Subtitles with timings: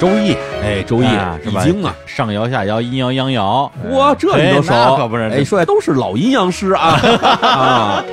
[0.00, 6.98] 周易，哎，周易啊是吧易经啊，上爻下爻，阴爻阳爻，哇，这你都熟，可不是哎，说来都是老阴阳师啊
[7.42, 8.04] 啊！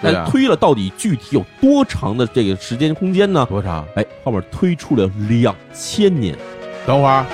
[0.00, 3.46] 对啊但推了到底具体有多长的这个时间空间呢？
[3.48, 3.84] 多长？
[3.96, 6.34] 哎，后面推出了两千年。
[6.86, 7.26] 等会儿，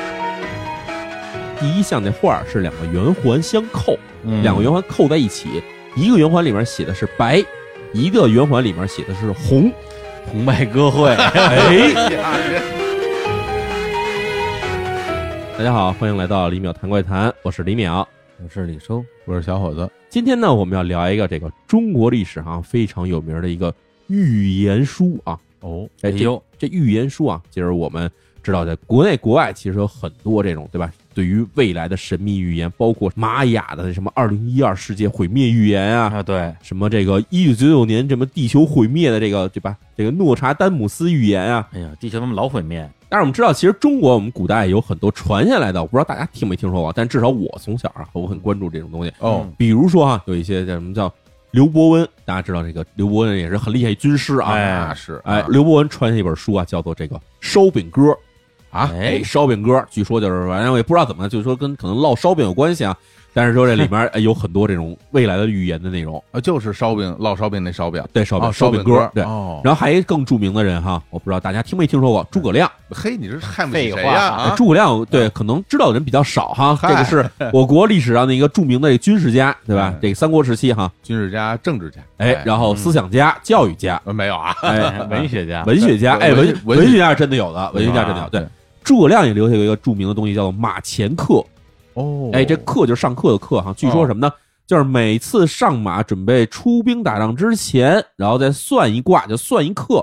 [1.60, 5.62] 第一项那画是两个圆环相扣，嗯两个圆环扣在一起，
[5.94, 7.40] 一个圆环里面写的是白，
[7.92, 9.72] 一个圆环里面写的是红。
[10.30, 11.92] 红白歌会， 哎，
[15.58, 18.06] 大家好，欢迎来到李淼谈怪谈，我是李淼。
[18.42, 19.90] 我是李收，我是小伙子。
[20.08, 23.74] 今天呢，我们要聊一个这个中国历史上非常有名的一个
[24.06, 25.36] 预言书啊。
[25.60, 28.08] 哦，哎呦这预言书啊，其实我们
[28.40, 30.90] 知道，在国内国外其实有很多这种，对吧？
[31.20, 39.76] 对于未来的神秘预言，包括玛雅的什么二零一二世界毁灭预言啊，啊，对，什么这个一九九九年什么地球毁灭的这个，对吧？
[39.94, 41.68] 这个诺查丹姆斯预言啊。
[41.74, 49.12] 哎呀，地球他们老毁灭，但是我们知道，其实中国我们古代有很多传下来的，我不知道大家听没听说过，但至少我从小啊，我很关注这种东西。
[49.18, 51.12] 哦，比如说啊、有一些叫什么叫
[51.50, 54.52] 刘伯温，大家知道这个刘伯温也是很厉害军师啊。
[54.52, 58.00] 哎那是，哎，啊刘伯温传下一本书啊，叫做这个《烧饼歌》
[58.70, 62.96] 啊，哎，哎，烧饼哥，据说就是反正我也不知道怎么，就是说跟可能烙烧饼有关系啊。
[63.32, 66.20] 但是说这里面 哎有很多这种未来的预言的内容。
[66.32, 69.22] 啊就是烧饼烙烧饼那烧饼，对，烧饼、哦烧饼饼歌，对。
[69.22, 72.68] 哦，然后还有一更著名的人哈，我不知道大家听没听说过诸葛亮。
[72.90, 74.20] 嘿，你这看不起废话谁呀？
[74.20, 77.24] 啊，哎诸葛亮对可能知道的人比较少哈，这个是
[77.54, 79.98] 我国历史上的一个著名的军事家，对吧哎？
[80.02, 84.52] 这个三国时期哈，军事家、政治家，哎，然后思想家、教育家，呃没有啊？
[84.62, 88.28] 哎，文学家，文学家，哎，文文文文学家是真的有的，文学家真的有。
[88.28, 88.44] 对，
[88.82, 91.44] 诸葛亮也留下一个著名的东西，叫做马前课。
[91.94, 93.74] 哦，哎，这课就是上课的课哈。
[93.76, 94.32] 据说什么呢？
[94.66, 99.94] 就是每次上马准备出兵打仗之前，然后再算一卦，就算一课，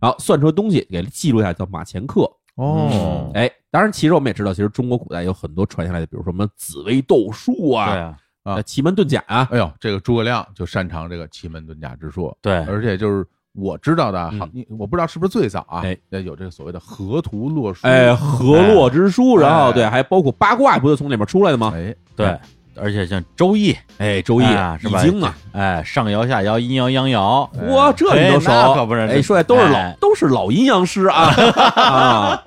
[0.00, 2.30] 然后算出的东西给记录下来，叫马前课。
[2.54, 21.72] 哦，哎，当然，其实我们也知道，其实中国古代有很多传下来的，比如说什么紫薇斗数对啊，啊，奇门遁甲啊，哎呦，这个诸葛亮就擅长这个奇门遁甲之术，对，而且就是我知道的好，你我不知道是不是最早啊，哎呃，有这个所谓的河图洛书，哎，河洛之书，然后哎对，还包括八卦，不就从里面出来的吗？
[21.76, 22.38] 哎，对，
[22.76, 31.24] 而且像周易，哎，周易、啊是吧易经啊，哎，上爻下爻，阴爻阳爻，哇，这你都熟，可不是哎，说的都是老、哎都是老阴阳师啊
[31.76, 32.42] 啊！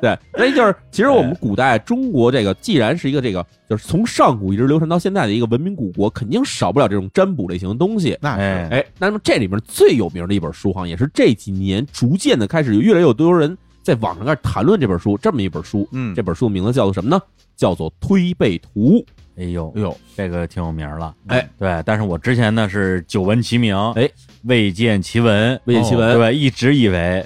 [0.00, 8.16] 对，所以就是，其实我们古代中国这个，既然是一个这个，就是从上古一直流传到现在的一个文明古国，肯定少不了这种占卜类型的东西。
[8.20, 15.88] 那哎是，哎，那么这里面最有名的一本书哈，也是这几年逐渐的开始有越来越多人在网上开始谈论这本书，这么一本书。
[15.92, 17.20] 嗯，这本书的名字叫做什么呢？
[17.56, 18.98] 叫做《推背图》。
[19.36, 24.08] 哎呦哎，呦，这个挺有名了，哎，对，但是我之前呢是久闻其名，哎，
[24.44, 27.24] 未见其文，未见其文，对，一直以为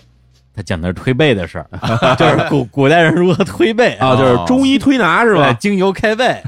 [0.58, 1.69] 他讲的是推背的事儿，
[2.19, 5.52] 就是古古代人如何推背啊，就是中医推拿是，吧？
[5.60, 6.42] 精油开背，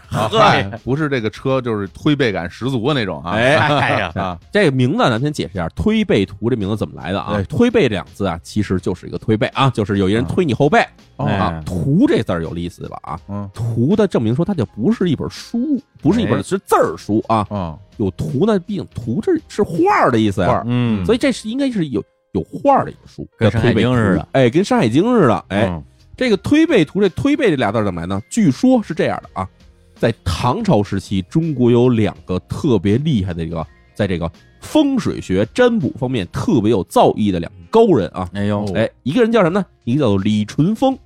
[0.82, 7.40] 不是这个车，就是推背感十足的那种啊，哎 哎呀，啊，这个名字咱先解释一下，推背图这名字怎么来的啊？
[7.48, 10.80] 推背这两字啊，其实就是一个推背啊，就是有一人推你后背
[11.16, 11.62] 啊。
[11.64, 17.46] 图这字儿有意思了啊，嗯，图的证明说它就不是一本书，不是一本哎是字儿书啊。
[17.50, 22.02] 哦，有图呢，毕竟图这是画儿的意思呀，嗯，所以这是应该是有
[22.32, 25.82] 有画儿的一个书，跟山海叫推背图经似的，哎，跟《山海经》似的，哎，嗯，
[26.16, 28.20] 这个推背图，这推背这俩字儿怎么来呢？
[28.30, 29.48] 据说是这样的啊，
[29.96, 34.30] 在唐朝时期，中国有两个特别厉害的一个，在这个
[34.60, 38.28] 风水学、占卜方面特别有造诣的两个高人啊。
[38.32, 39.66] 哎呦，哦哎，一个人叫什么呢？
[39.84, 40.96] 一个叫做李淳风，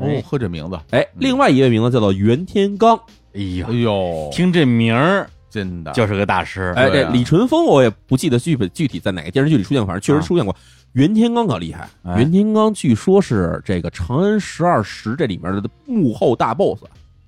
[0.00, 2.98] 哦，呵，这名字，哎，另外一位名字叫做袁天罡。
[3.34, 5.92] 哎呀哎，呦，听这名儿真的。
[5.92, 10.56] 就是个大师，哎，这李淳风我也不记得具本具体在哪个电视剧里出现过，反正确实出现过。
[10.94, 12.18] 袁天罡可厉害，哎。
[12.18, 16.82] 袁天罡据说是这个《长安十二时》这里面的幕后大 boss。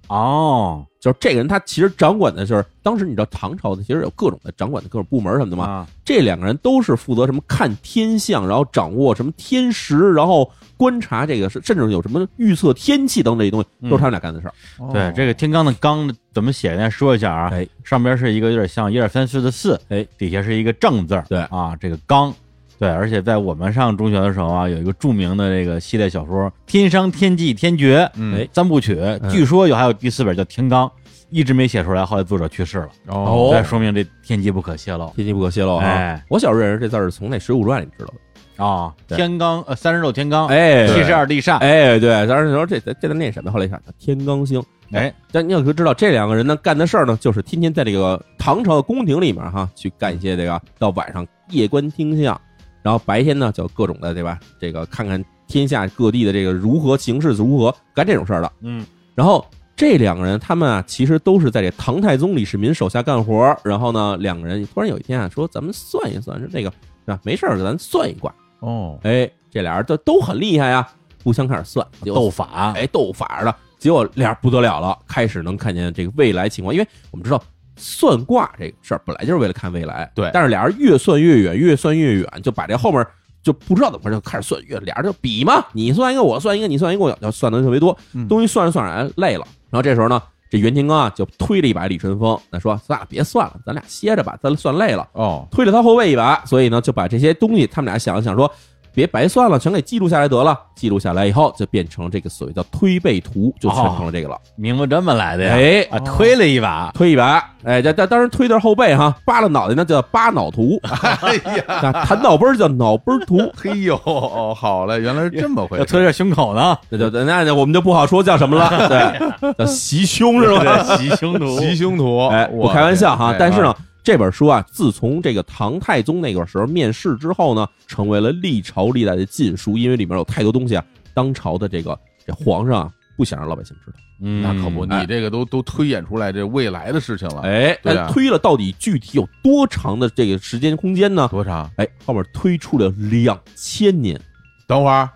[0.08, 5.66] 哦，就是这个人，他其实掌管的就是当时你知道唐朝的其实有各种的掌管的各种部门什么的嘛。
[5.66, 14.54] 啊，这两个人都是负责什么看天象，然后掌握什么天时，然后观察这个是甚至有什么预测天气等这些东西，嗯都是他们俩干的事儿。
[14.94, 16.74] 对，这个天罡的罡怎么写？
[16.74, 22.32] 咱说一下啊，哎，上边是一个有点像一二三四的四，哎，底下是一个正字儿，对啊，这个罡，
[22.78, 28.98] 对，而且在我们上中学的时候啊，有一个著名的这个系列小说《天商天纪天绝》嗯哎三部曲，
[29.30, 30.88] 据说有还有第四本叫《天罡》，
[31.34, 35.84] 一直没写出来，后来作者去世了，哦对，说明这天机不可泄露天机不可泄露啊！
[35.84, 38.64] 哎我小时候认识这字儿是从那《水浒传》里知道的。
[38.64, 38.94] 啊。
[39.08, 43.50] 对天罡呃，三十六天罡，哎七十二地煞，哎，对，当时说这这在念什么？
[43.50, 44.62] 后来一看，天罡星。
[44.92, 52.40] 哎，但你要知道，这两个人呢干的事儿呢，就是天天在这个唐朝的宫廷里面哈，去干一些这个到晚上夜观天象，
[52.80, 54.38] 然后白天呢就各种的对吧？
[54.60, 58.52] 这个看看天下各地的这个如何形势如何，干这种事儿的。
[58.60, 59.44] 嗯然后
[59.76, 63.56] 这两个人，他们啊，其实都是在这唐太宗李世民手下干活。
[63.64, 66.72] 然后呢，两个人突然有一天啊，说咱们算一算，说这个
[67.06, 68.32] 啊，没事儿，咱算一卦。
[68.60, 70.88] 哦，哎，这俩人都都很厉害呀，
[71.22, 77.42] 互相开始算斗法，哎斗法的，结果俩人不得了了，开始能看见这个未来情况，因为我们知道
[77.76, 83.04] 算卦这个事儿本来就是为了看未来，对但是俩人越算越远，越算越远，就把这后面
[83.44, 90.20] 就不知道怎么回事，就开始算月，俩人就比嘛，你算一个，我算一个，你算一个，我要算的特别多，嗯东西算着算着哎累了，然后这时候呢，
[90.50, 95.06] 这袁天罡啊就推了一把李淳风，那说算了，别算了，咱俩歇着吧，咱算累了。
[95.12, 98.50] 哦，推了他后背一把，所以呢就把这些东西他们俩想了想说，
[98.94, 100.58] 别白算了，全给记录下来得了。
[100.76, 104.36] 记录下来以后，就变成了这个所谓叫推背图，就全成了这个了。
[104.56, 105.54] 名字这么来的呀？
[105.54, 110.78] 哎，啊，推了一把，推一把，哎，这这当然推的是后背哈，扒了脑袋那叫扒脑图，
[111.22, 115.80] 哎呀，啊弹脑杯儿叫脑杯儿图，嘿呦，哦，好嘞，原来是这么回事。
[115.80, 120.62] 要推着胸口呢，那就那那我们就不好说叫什么了，对，叫袭胸是吧？
[120.62, 123.36] 对，袭胸图，袭胸图，哎，不我开玩笑哈天。
[123.38, 130.84] 但是呢哎，这本书啊，自从这个唐太宗那个时候面世之后呢，成为了历朝历代的禁书，因为里面有太多东西啊，
[131.14, 133.96] 当朝的这个这皇上啊不想让老百姓知道。
[134.20, 141.26] 嗯，那可不，哎你这个都都推演出来这未来的事情了，哎，那啊推了到底具体有多长的这个时间空间呢？
[141.30, 141.68] 多长？
[141.78, 144.20] 哎，后面推出了两千年，
[144.68, 145.08] 等会儿，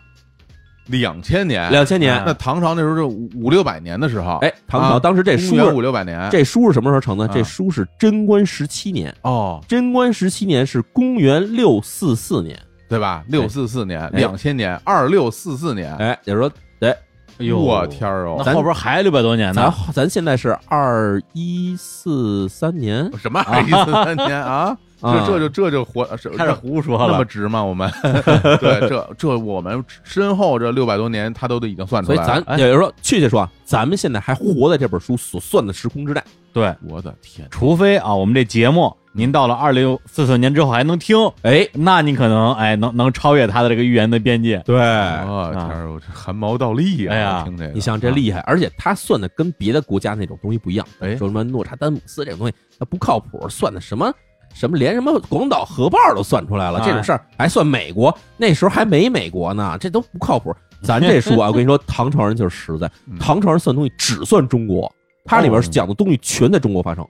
[0.89, 2.23] 两千年，两千年。
[2.27, 7.27] 那唐朝那时候是五五六百年的时候，哎，唐朝啊当时这书五六百年，这书是什么时候成的？
[7.27, 7.31] 啊。
[7.33, 12.59] 这书是贞观十七年，哦，贞观十七年是公元六四四年。
[12.89, 13.23] 对吧？
[13.29, 14.19] 六四四年，哎。
[14.19, 16.51] 两千年，二六四四年，哎，也就是说，
[16.81, 16.89] 哎，
[17.39, 24.75] 哎呦，我天儿哦，那后边还六百多年咱呢，咱现在是二一四三年，什么二一四三年啊？
[25.01, 27.63] 啊这这就这就活是开始胡说了那么了，值吗？
[27.63, 27.91] 我们
[28.61, 32.45] 对这这我们身后这六百多年，他都都已经算出来了所以。
[32.45, 36.23] 咱也就是说，确切说啊，咱们现在还活在这本书所算的时空之内。
[36.53, 47.15] 对，我的天，除非啊，我们这节目您到了二零四四年之后还能听，哎，那你可能哎能能超越他的这个预言的边界，对，我天儿，我这汗毛倒立啊！
[47.15, 54.13] 哎呀听这个，你像这厉害，而且他算的跟别的国家那种东西不一样，哎说什么诺查丹姆斯这种东西，它不靠谱，算的什么
[54.55, 60.55] 什么，连什么广岛核爆都算出来了，哎这种事儿还算美国，那时候还没美国呢，这都不靠谱。
[60.83, 64.93] 咱这书啊， 我跟你说，唐朝人就是实在嗯，唐朝人算东西只算中国，
[65.25, 67.07] 它里边讲的东西全在中国发生，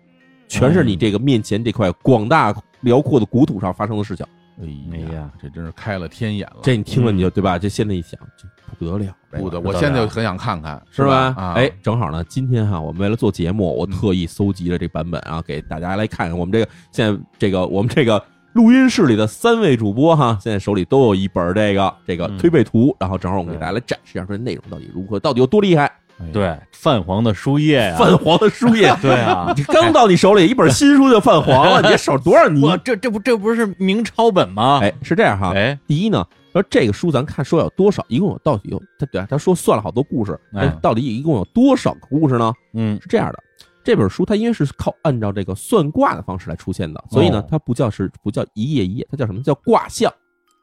[0.48, 4.24] 全是你这个面前这块广大辽阔的国土上发生的事情。
[4.60, 7.58] 哎哎呀呀，这真是开了天眼了，这你听了你就对吧？
[7.58, 11.34] 这现在一想，这不得了，不得，我现在就很想看看，是吧？
[11.54, 16.36] 哎，正好呢，今天哈，我们为了做节目，我特意搜集了这版本啊，给大家来看看。
[16.36, 18.22] 我们这个现在这个我们这个
[18.52, 25.90] 录音室里的三位主播哈，现在手里都有一本这个这个嗯推背图，然后正好我们给大家来展示一下，说内容到底如何，到底有多厉害。
[26.32, 32.64] 对，泛黄的书页呀，泛黄的书页， 对啊， 你刚到你手里一本新书就泛黄了，你这手多少泥？
[32.64, 34.80] 哇，这这不这不是明抄本吗？
[34.82, 35.52] 哎，是这样哈。
[35.54, 40.62] 哎，第一呢，说这个书咱看说有多少，一共有到底有他对他说算了好多故事，哎。
[40.62, 42.52] 哎，到底一共有多少个故事呢？
[42.74, 43.38] 嗯，是这样的，
[43.84, 49.42] 这本书它因为是靠按照这个算卦的方式来出现的，所以呢哦，它不叫是不叫一页一页，它叫什么？
[49.42, 50.12] 叫卦象？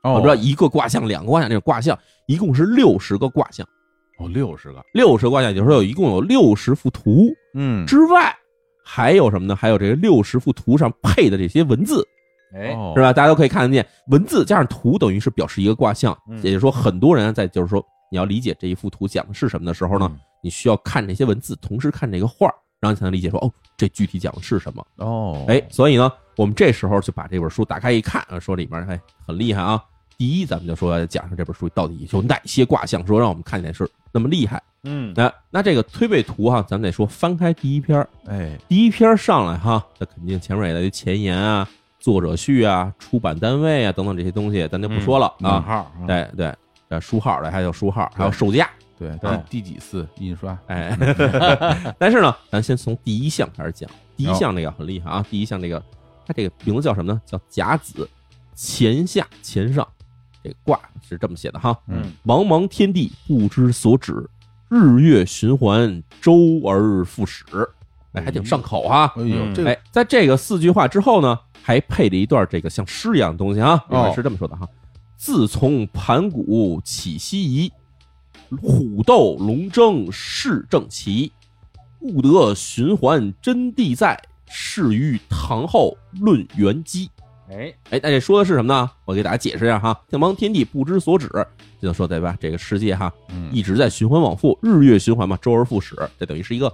[0.03, 3.65] 哦，我知道一个卦象、两个卦象，这种卦象一共是六十个卦象，
[4.17, 8.35] 哦，六十个，六十个卦象，也就是说有一共有六十幅图嗯，之外，
[8.83, 9.55] 还有什么呢？
[9.55, 12.07] 还有这个六十幅图上配的这些文字，
[12.53, 13.11] 哎，哦是吧？
[13.11, 24.85] 大家都可以看得见，文字加上图等于是表示一个卦象，嗯也就是说，很多人在就是说你要理解这一幅图讲的是什么的时候呢，嗯你需要看这些文字，同时看这个画儿，然后你才能理解说哦，这具体讲的是什么。
[24.97, 29.83] 哦，哎，所以呢，我们这时候就把这本书打开一看，啊说里面哎很厉害啊。
[30.17, 34.61] 第一，咱们就说讲上这本书到底有哪些卦象，说让我们看起来是那么厉害。
[34.83, 41.67] 嗯，那那这个推背图哈，咱们得说翻开第一篇儿，哎，第一篇儿上来哈，那肯定前面也得有前言啊、
[41.99, 45.87] 作者序啊、出版单位啊等等这些东西，咱就不说了啊。
[46.05, 46.53] 对对，
[46.89, 48.69] 呃，书号的还有书号，还有售价，
[48.99, 50.55] 对，对第第几次印刷？
[50.67, 50.95] 哎，
[51.97, 53.89] 但是呢，咱先从第一项开始讲。
[54.15, 55.83] 第一项这个很厉害啊，第一项这个
[56.27, 57.19] 它这个名字叫什么呢？
[57.25, 58.07] 叫甲子，
[58.53, 59.85] 前下前上，
[60.45, 61.75] 这卦是这么写的哈。
[61.87, 64.29] 嗯，茫茫天地不知所止，
[64.69, 67.43] 日月循环，周而复始。
[68.11, 69.11] 哎，还挺上口哈。
[69.15, 73.83] 哎呦，嗯这个哎，在这个四句话之后呢，还配了一段这个像诗一样的东西啊。
[73.89, 74.69] 里面哦是这么说的哈：
[75.17, 77.71] 自从盘古起西夷，
[78.61, 81.31] 虎斗龙争势正奇，
[82.01, 87.09] 物得循环真谛在，是于唐后论元基。
[87.49, 88.89] 哎，哎，那这说的是什么呢？
[89.05, 89.99] 我给大家解释一下哈。
[90.09, 91.29] 天王天地不知所指，
[91.81, 92.35] 就说对吧？
[92.39, 96.73] 这个世界哈嗯一直在循环往复，日月循环嘛，周而复始，这等于是一个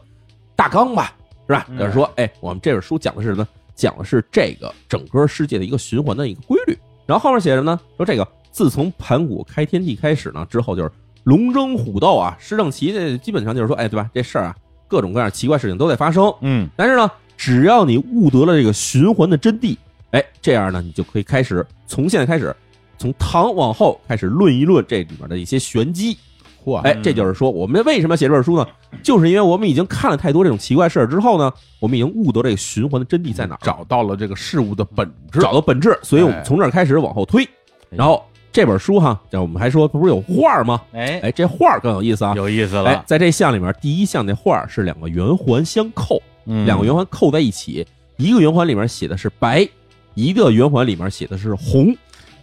[0.55, 1.13] 大纲吧，
[1.47, 1.65] 是吧？
[1.69, 3.47] 嗯就是说，哎，我们这本书讲的是什么呢？
[3.75, 6.77] 讲的是这个整个世界的一个循环的一个规律。
[7.05, 7.79] 然后后面写什么呢？
[7.97, 10.91] 说这个自从盘古开天地开始呢，之后就是
[11.23, 14.09] 龙争虎斗啊，施正奇这基本上就是说，哎，对吧？
[14.13, 14.55] 这事儿啊，
[14.87, 16.33] 各种各样奇怪事情都在发生。
[16.41, 19.75] 嗯但是呢，只要你悟得了这个循环的真谛，
[20.11, 22.55] 哎，这样呢，你就可以开始从现在开始，
[22.97, 26.17] 从唐往后开始论一论这里面的一些玄机。
[26.63, 28.67] 嚯，哎，这就是说，我们为什么要写这本书呢？
[29.01, 37.47] 就是因为我们已经看了太多这种奇怪事儿之后呢，我们已经悟得这个循环的真谛在哪儿，找到了这个事物的本质，找到本质，所以我们哎从这儿开始往后推。
[37.89, 40.81] 然后这本书哈，这我们还说不是有画儿吗？
[40.93, 42.33] 哎，哎，这画儿更有意思啊！
[42.35, 47.83] 有意思哎了，，在这项里面，第一项那画儿是两个圆环相扣，嗯两个圆环扣在一起，
[48.17, 49.67] 一个圆环里面写的是白，
[50.13, 51.95] 一个圆环里面写的是红。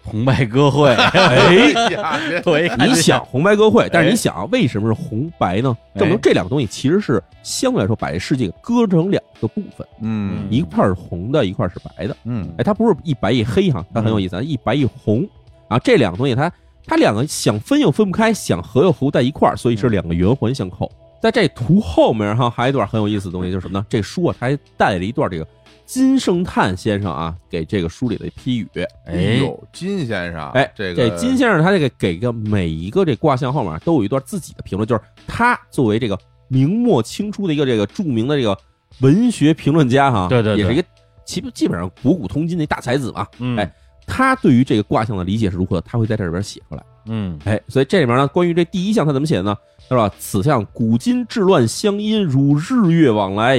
[0.04, 5.76] 红白歌会，哎， 呀，这我一看你想红白歌会，但是哎你想啊，为什么是红白呢？
[5.92, 12.16] 哎证明这两个东西其实是相对来说把这世界割成两个部分，嗯一块是红的，一块是白的。
[12.24, 15.28] 嗯哎，它不是一白一黑哈，它很有意思啊，一白一红
[15.68, 16.50] 啊，这两个东西它
[16.86, 20.90] 它两个想分又分不开，想合又合不在一块儿，所以是两个圆环相扣。
[21.20, 23.84] 在这图后面哈，还有一段很有意思的东西，就是什么呢？
[23.90, 25.46] 这书啊，它还带了一段这个
[25.88, 28.68] 金圣叹先生啊给这个书里的批语。
[28.74, 38.56] 哎哎，呦，金先生，哎，这个金先生他这个给个每一个这卦象后面都有一段自己的评论，就是他作为这个明末清初的一个这个著名的这个
[39.00, 40.86] 文学评论家哈，对对对也是一个
[41.24, 43.26] 基基本上博古通今的大才子嘛。
[43.38, 43.72] 嗯哎
[44.10, 46.82] 他对于这个卦象的理解是如何，他会在这里边写出来。
[47.10, 49.56] 嗯哎，所以这里面呢，关于这第一项他怎么写的呢？
[49.86, 53.58] 是吧：“此项古今治乱相因，如日月往来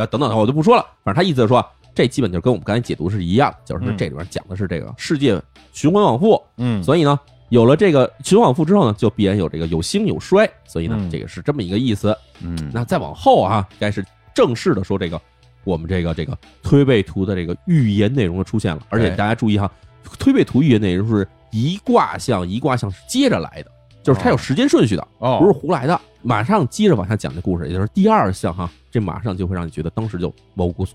[0.00, 0.82] 啊等等，我就不说了。
[1.04, 1.64] 反正他意思就是说，
[1.94, 5.40] 这基本就跟我们刚才解读是一样，就是这里边讲的是这个世界
[5.72, 12.16] 循环往复，嗯，所以呢，有了这个循环往复之后呢，就必然有这个有兴有衰，所以呢，嗯这个是这么一个意思。
[12.42, 14.04] 嗯，那再往后啊，该是
[14.34, 15.20] 正式的说这个
[15.64, 19.70] 我们这个这个推背图的这个预言内容的出现了，而且哎大家注意哈，
[20.18, 23.70] 推背图预言内容是一卦象一卦象是接着来的，
[24.02, 26.00] 就是它有时间顺序的，哦，不是胡来的。
[26.22, 30.94] 马上接着往下讲这故事，也就是第二项哈，这马上就会让你觉得当时就毛骨悚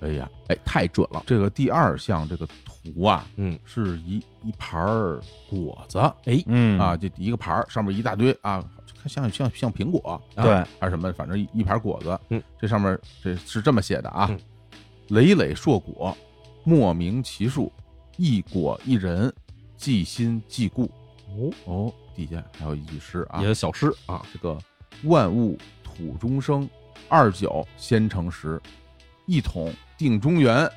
[0.00, 5.98] 然，哎呀，哎，太准了，这个第二项这个图啊，嗯，是一一盘儿果子。
[6.24, 8.62] 哎，嗯啊，就一个盘儿上面一大堆啊，
[9.00, 10.42] 看像像像苹果，啊。
[10.42, 14.38] 对，还是什么，反正一一盘果子，嗯，这上面这是这么写的啊嗯，
[15.08, 16.14] 累累硕果，
[16.64, 17.72] 莫名其数，
[18.18, 19.32] 一果一人，
[19.78, 20.90] 既心既故。
[21.30, 21.92] 哦，哦，
[22.26, 24.58] 底下还有一句诗啊也，是小诗啊，这个
[25.04, 26.68] 万物土中生，
[27.08, 28.60] 二九先成时，
[29.26, 30.70] 一统定中原，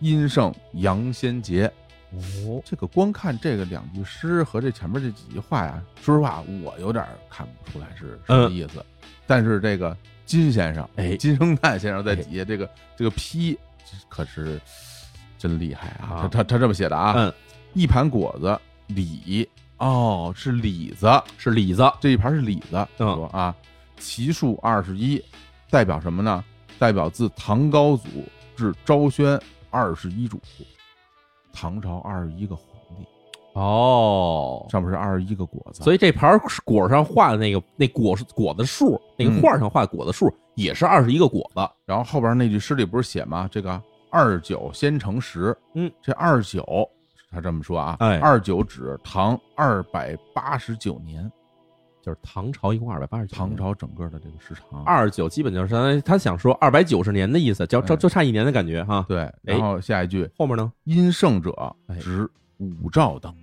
[0.00, 1.72] 阴盛阳先竭。
[2.10, 8.84] 哦，这个光看这个两句诗和这前面这几句话呀，说实话，我有点看不出来是什么意思。
[9.26, 9.96] 但是这个
[10.26, 13.58] 金先生，哎金圣叹先生在底下这个这个批，
[14.08, 14.60] 可是
[15.38, 16.08] 真厉害啊！
[16.08, 17.32] 啊他他他这么写的啊，嗯，
[17.72, 19.48] 一盘果子，李
[19.78, 23.14] 哦是李子，是李子，这一盘是李子，嗯。
[23.14, 23.54] 说啊，
[23.98, 25.22] 奇数二十一，
[25.70, 26.44] 代表什么呢？
[26.78, 28.08] 代表自唐高祖
[28.56, 30.40] 至昭宣二十一主，
[31.52, 32.66] 唐朝二十一个皇
[32.96, 33.04] 帝，
[33.54, 41.68] 哦，上面是二十一个果子，所以这盘果上画的那个那果果子数，那个嗯画上画的果子数也是二十一个果子。
[41.84, 43.48] 然后后边那句诗里不是写吗？
[43.50, 43.80] 这个
[44.10, 46.88] 二九先成十，嗯，这二九
[47.30, 48.18] 他这么说啊，哎。
[48.18, 51.30] 二九指唐二百八十九年，
[52.02, 54.82] 就是唐朝一共二百八十九，唐朝整个的这个时长。
[54.84, 57.96] 二九基本就是相当于他想说二百九十年的意思，就就哎。
[57.96, 59.04] 就差一年的感觉哈。
[59.08, 60.72] 对，然后下一句后面呢？
[60.84, 61.50] 殷圣者
[61.86, 63.40] 哎执武曌当国，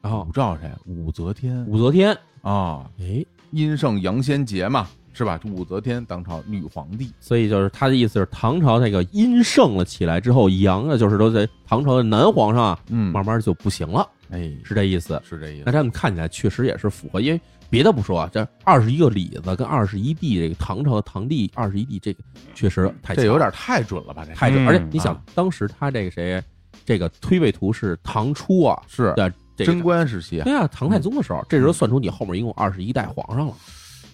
[0.00, 0.70] 然后武曌谁？
[0.86, 1.64] 武则天。
[1.66, 4.88] 武则天，啊，哎，殷圣杨先杰嘛，
[5.20, 5.38] 是吧？
[5.44, 15.20] 武则天当朝女皇帝，所以就是他的意思是唐朝那个阴盛了起来之后，阳啊就是都在唐朝的男皇上啊，嗯慢慢就不行了，哎，是这意思。
[15.22, 15.72] 是这意思那。
[15.72, 22.22] 这么看起来确实也是符合，因为别的不说啊，这二十一个李子跟二十一帝这个唐朝的唐帝二十一帝这个
[22.54, 24.24] 确实太强这有点太准了吧？
[24.26, 26.42] 这太准，嗯而且你想啊，当时他这个谁，
[26.86, 33.54] 这个推背图是唐初啊是的这个贞观时期啊，对啊，唐太宗的时候，这时候算出你后面一共二十一代皇上了，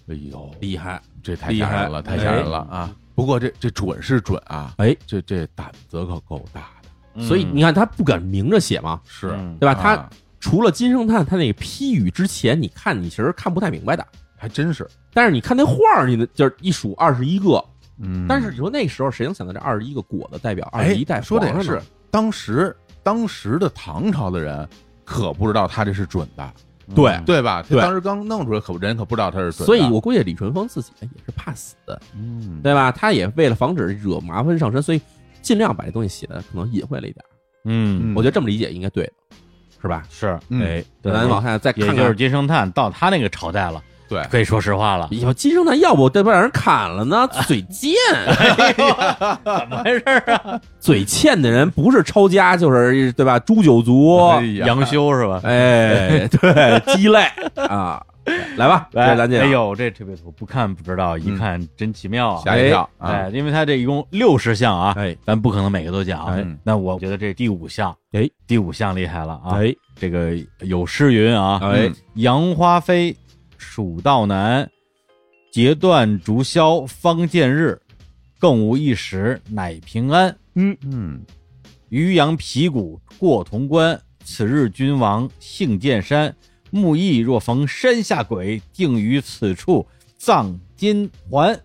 [0.08, 1.00] 哎呦，厉害！
[1.22, 2.94] 这太吓人了，太吓人了啊！
[3.14, 7.24] 不过这这准是准啊，哎，这这胆子可够大的，嗯。
[7.26, 9.30] 所以你看他不敢明着写嘛，是。
[9.36, 9.56] 嗯。
[9.58, 9.74] 对吧？
[9.74, 17.64] 他啊除了金圣叹他那个批语之前，你看你其实看不太明白的，还真是，但是你看那画儿，你的就是一数二十一个，
[17.98, 21.82] 嗯，但是你说那时候谁能想到这二十一个果子代表二哎十一代说的也是。
[22.12, 24.68] 当时当时的唐朝的人
[25.04, 26.52] 可不知道他这是准的，
[26.94, 27.62] 对对吧？
[27.62, 29.64] 他对当时刚弄出来，可人可不知道他是准的。
[29.66, 31.74] 所以我估计李淳风自己也是怕死，
[32.14, 32.92] 嗯，对吧？
[32.92, 35.00] 他也为了防止惹麻烦上身，所以
[35.42, 37.24] 尽量把这东西写的可能隐晦了一点。
[37.64, 39.12] 嗯，我觉得这么理解应该对的，
[39.82, 40.04] 是吧？
[40.08, 47.26] 是，嗯哎，对咱往下再看看也就是金圣叹到他那个朝代了，对，可以说实话了，要金圣叹，要不得把人砍了呢？
[47.46, 47.92] 嘴贱，
[49.44, 50.60] 怎么回事啊？
[50.80, 53.38] 嘴欠的人不是抄家就是对吧？
[53.38, 55.40] 诛九族，哎杨修是吧？
[55.44, 57.24] 哎，对，鸡肋
[57.68, 58.02] 啊！
[58.56, 62.42] 来吧，来，这咱讲哎呦，这这配图不看不知道，一看真奇妙啊！
[62.44, 63.10] 吓一跳啊！
[63.12, 69.58] 哎，因为它这一共六十项啊，哎咱不可能每个都讲那我觉得这第五项，哎，第五项厉害了啊！
[69.62, 73.16] 哎这个有诗云啊，哎嗯杨花飞，
[73.58, 74.70] 蜀道难，
[75.50, 77.80] 截断竹箫方见日，
[78.38, 80.36] 更无一时乃平安。
[80.54, 81.20] 嗯嗯，
[81.88, 86.34] 渔阳皮鼓过潼关，此日君王幸见山。
[86.70, 89.86] 木易若逢山下鬼，定于此处
[90.18, 91.58] 葬金环。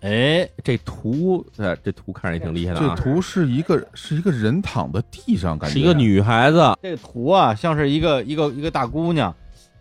[0.00, 9.34] 哎，这图，呃，这图看着也挺厉害的啊，这图是一个是一个人躺在地上，感觉是一个女孩子，这个图啊，像是一个一个一个大姑娘，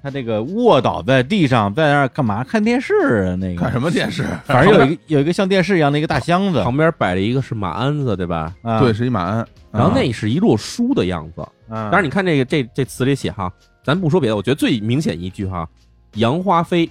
[0.06, 2.44] 她这个卧倒在地上，在那儿干嘛？
[2.44, 2.94] 看电视
[3.26, 3.36] 啊？
[3.38, 4.24] 那个看什么电视？
[4.46, 8.54] 反正有一个有一个像电视一样的一个大箱子，旁边摆着一个是马鞍子，对吧？
[8.62, 9.38] 啊对，，是一马鞍。
[9.72, 11.44] 然后啊那是一摞书的样子。
[11.68, 13.52] 当当然，你看这个这这词里写哈，
[13.84, 15.68] 咱不说别的，我觉得最明显一句哈，
[16.14, 16.88] 杨花飞，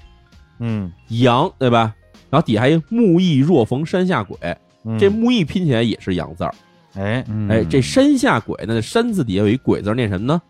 [0.58, 1.94] 嗯，杨对吧？
[2.30, 4.36] 然后底下还一木易若逢山下鬼，
[4.84, 6.52] 嗯这木易拼起来也是杨字儿。
[6.96, 10.42] 哎嗯哎，这山下鬼呢，山字底下有一鬼字，念什么呢？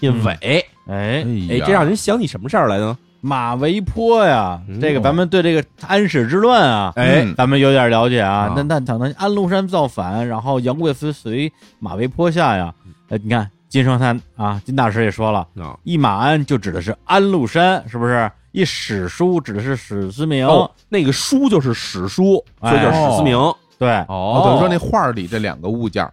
[0.00, 0.32] 念嗯尾。
[0.42, 1.24] 哎哎，
[1.66, 2.96] 这让人想起什么事儿来呢？
[3.20, 8.52] 马嵬坡呀，嗯这个咱们对这个安史之乱啊，哎嗯咱们有点了解啊啊。
[8.56, 12.72] 那那可能安禄山造反，然后杨贵妃随马嵬坡下呀。
[13.08, 18.30] 哎，你看金圣叹啊，金大师也说了，啊，一马鞍就指的是安禄山，是不是？
[18.52, 23.36] 一史书指的是史思明，哦，那个书就是史书，所以叫史思明。
[23.78, 26.12] 对，哦，等于说那画儿里这两个物件儿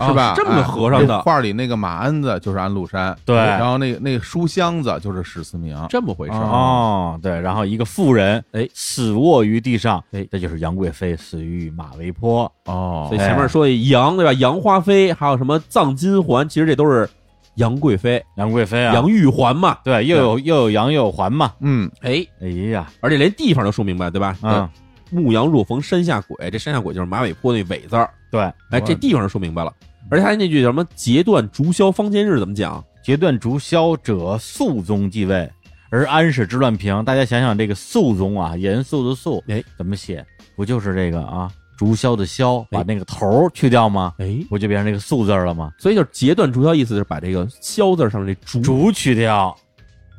[0.00, 0.34] 是吧？
[0.36, 5.76] 这么哎合上的这画里那个马鞍子就是安禄山，对然后那个那个书箱子就是史思明。
[5.88, 6.42] 这么回事儿。
[6.42, 12.50] 哦，对，然后一个妇人，哎死卧于地上，哎这就是杨贵妃死于马嵬坡。
[12.66, 14.32] 哦所以前面说的杨对吧？
[14.34, 17.08] 杨花飞，还有什么藏金环，其实这都是
[17.54, 19.78] 杨贵妃、杨贵妃啊，杨玉环嘛。
[19.82, 21.52] 对，又有又有杨又有环嘛。
[21.60, 24.36] 嗯，哎，哎呀，而且连地方都说明白，对吧？
[24.42, 24.68] 嗯，
[25.10, 28.08] 牧羊若逢山下鬼，这山下鬼就是马尾坡那尾字儿。
[28.30, 29.72] 对，哎，这地方都说明白了。
[30.10, 32.82] 而且还有那句叫什么“截断竹萧方见日”怎么讲？
[33.02, 35.50] 截断竹萧者，肃宗继位，
[35.90, 37.04] 而安史之乱平。
[37.04, 40.24] 大家想想这个肃宗啊，严肃的肃，哎，怎么写？
[40.56, 41.50] 不就是这个啊？
[41.76, 44.12] 竹萧的箫，哎把那个头儿去掉吗？
[44.18, 45.72] 哎，不就变成这个肃字儿了吗？
[45.78, 49.56] 所以就是截断竹萧，意思是把这个萧字上面这竹竹去掉，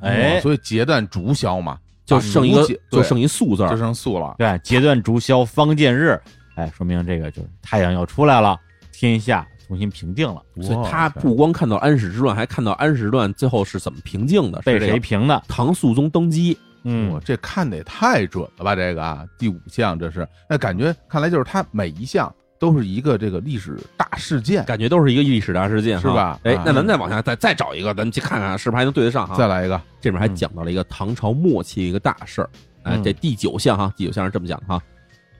[0.01, 3.75] 哎哦，所以截断竹萧嘛，就剩一个就剩一肃字就。
[3.75, 4.35] 剩肃了。
[4.37, 6.19] 对，截断竹萧方见日，
[6.55, 8.57] 哎，说明这个就是太阳要出来了，
[8.93, 10.41] 天下重新平定了。
[10.61, 15.41] 所以他不光看到安史之乱，还看到安史之乱最后是怎么平静的，被谁平的？
[15.47, 16.57] 唐肃宗登基。
[16.83, 18.73] 嗯，这看的也太准了吧！
[18.73, 24.63] 这个啊，第五项这是，那感觉看来就是他每一项都是一个这个历史大事件。
[24.63, 29.35] 感觉都是一个历史大事件，是吧哎啊，那咱再往下再再找一个，咱们去看看是不是还能对得上哈。
[29.35, 32.49] 再来一个，这边还讲到了一个唐朝末期一个大事儿，
[32.83, 34.81] 哎，嗯这第九项哈，第九项是这么讲的哈：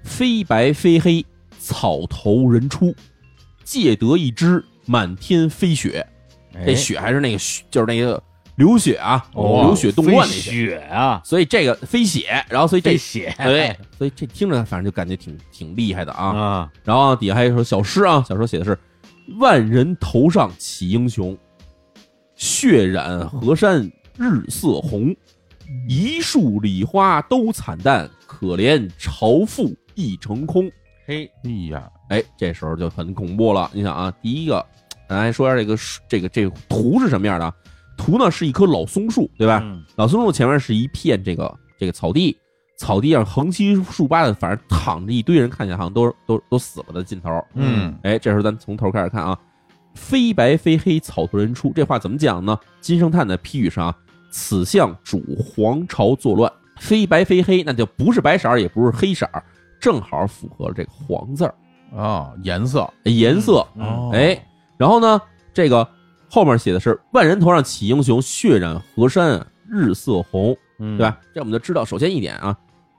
[0.03, 1.25] 非白非黑，
[1.57, 2.93] 草头人出，
[3.69, 6.03] 借得一枝，满天飞雪。
[6.55, 8.19] 哎这雪还是那个雪，就是那个
[8.55, 10.51] 流血啊，哦流血动乱那飞些。
[10.51, 16.35] 雪啊，所以这个飞血，然后所以这飞血，对，所以这听着反正就感觉挺挺厉害的啊。
[16.35, 18.75] 啊，然后底下还有一首小诗啊，小说写的是
[19.37, 21.37] 万人头上起英雄，
[22.33, 23.83] 血染河山
[24.17, 25.15] 日色红，
[25.87, 30.71] 一树梨花都惨淡，可怜朝父一成空。
[31.05, 33.69] 嘿，哎呀，哎，这时候就很恐怖了。
[33.73, 34.63] 你想啊，第一个，
[35.07, 37.53] 咱来说一下这个树这个这个图是什么样的啊？
[37.97, 39.59] 图呢是一棵老松树，对吧？
[39.63, 42.37] 嗯老松树前面是一片这个这个草地，
[42.77, 47.29] 草地上横七竖八的，反正躺着一堆人，看起来好像都都都死了的劲头。
[47.55, 49.37] 嗯，哎，这时候咱从头开始看啊，
[49.93, 51.73] 非白非黑，草头人出。
[51.75, 52.57] 这话怎么讲呢？
[52.79, 53.95] 金圣叹的批语上啊，
[54.31, 59.43] 此象主皇朝作乱，非白非黑，那就不是白色儿，也不是黑色儿，
[59.79, 61.53] 正好符合这个黄字儿
[61.95, 63.65] 哦，颜色，哎颜色。
[63.75, 64.41] 嗯哎，
[64.77, 65.21] 然后呢，
[65.53, 65.87] 这个
[66.29, 71.17] 后面写的是万人头上起英雄，血染河山日色红，嗯，对吧？
[71.33, 72.55] 这我们就知道，首先一点啊，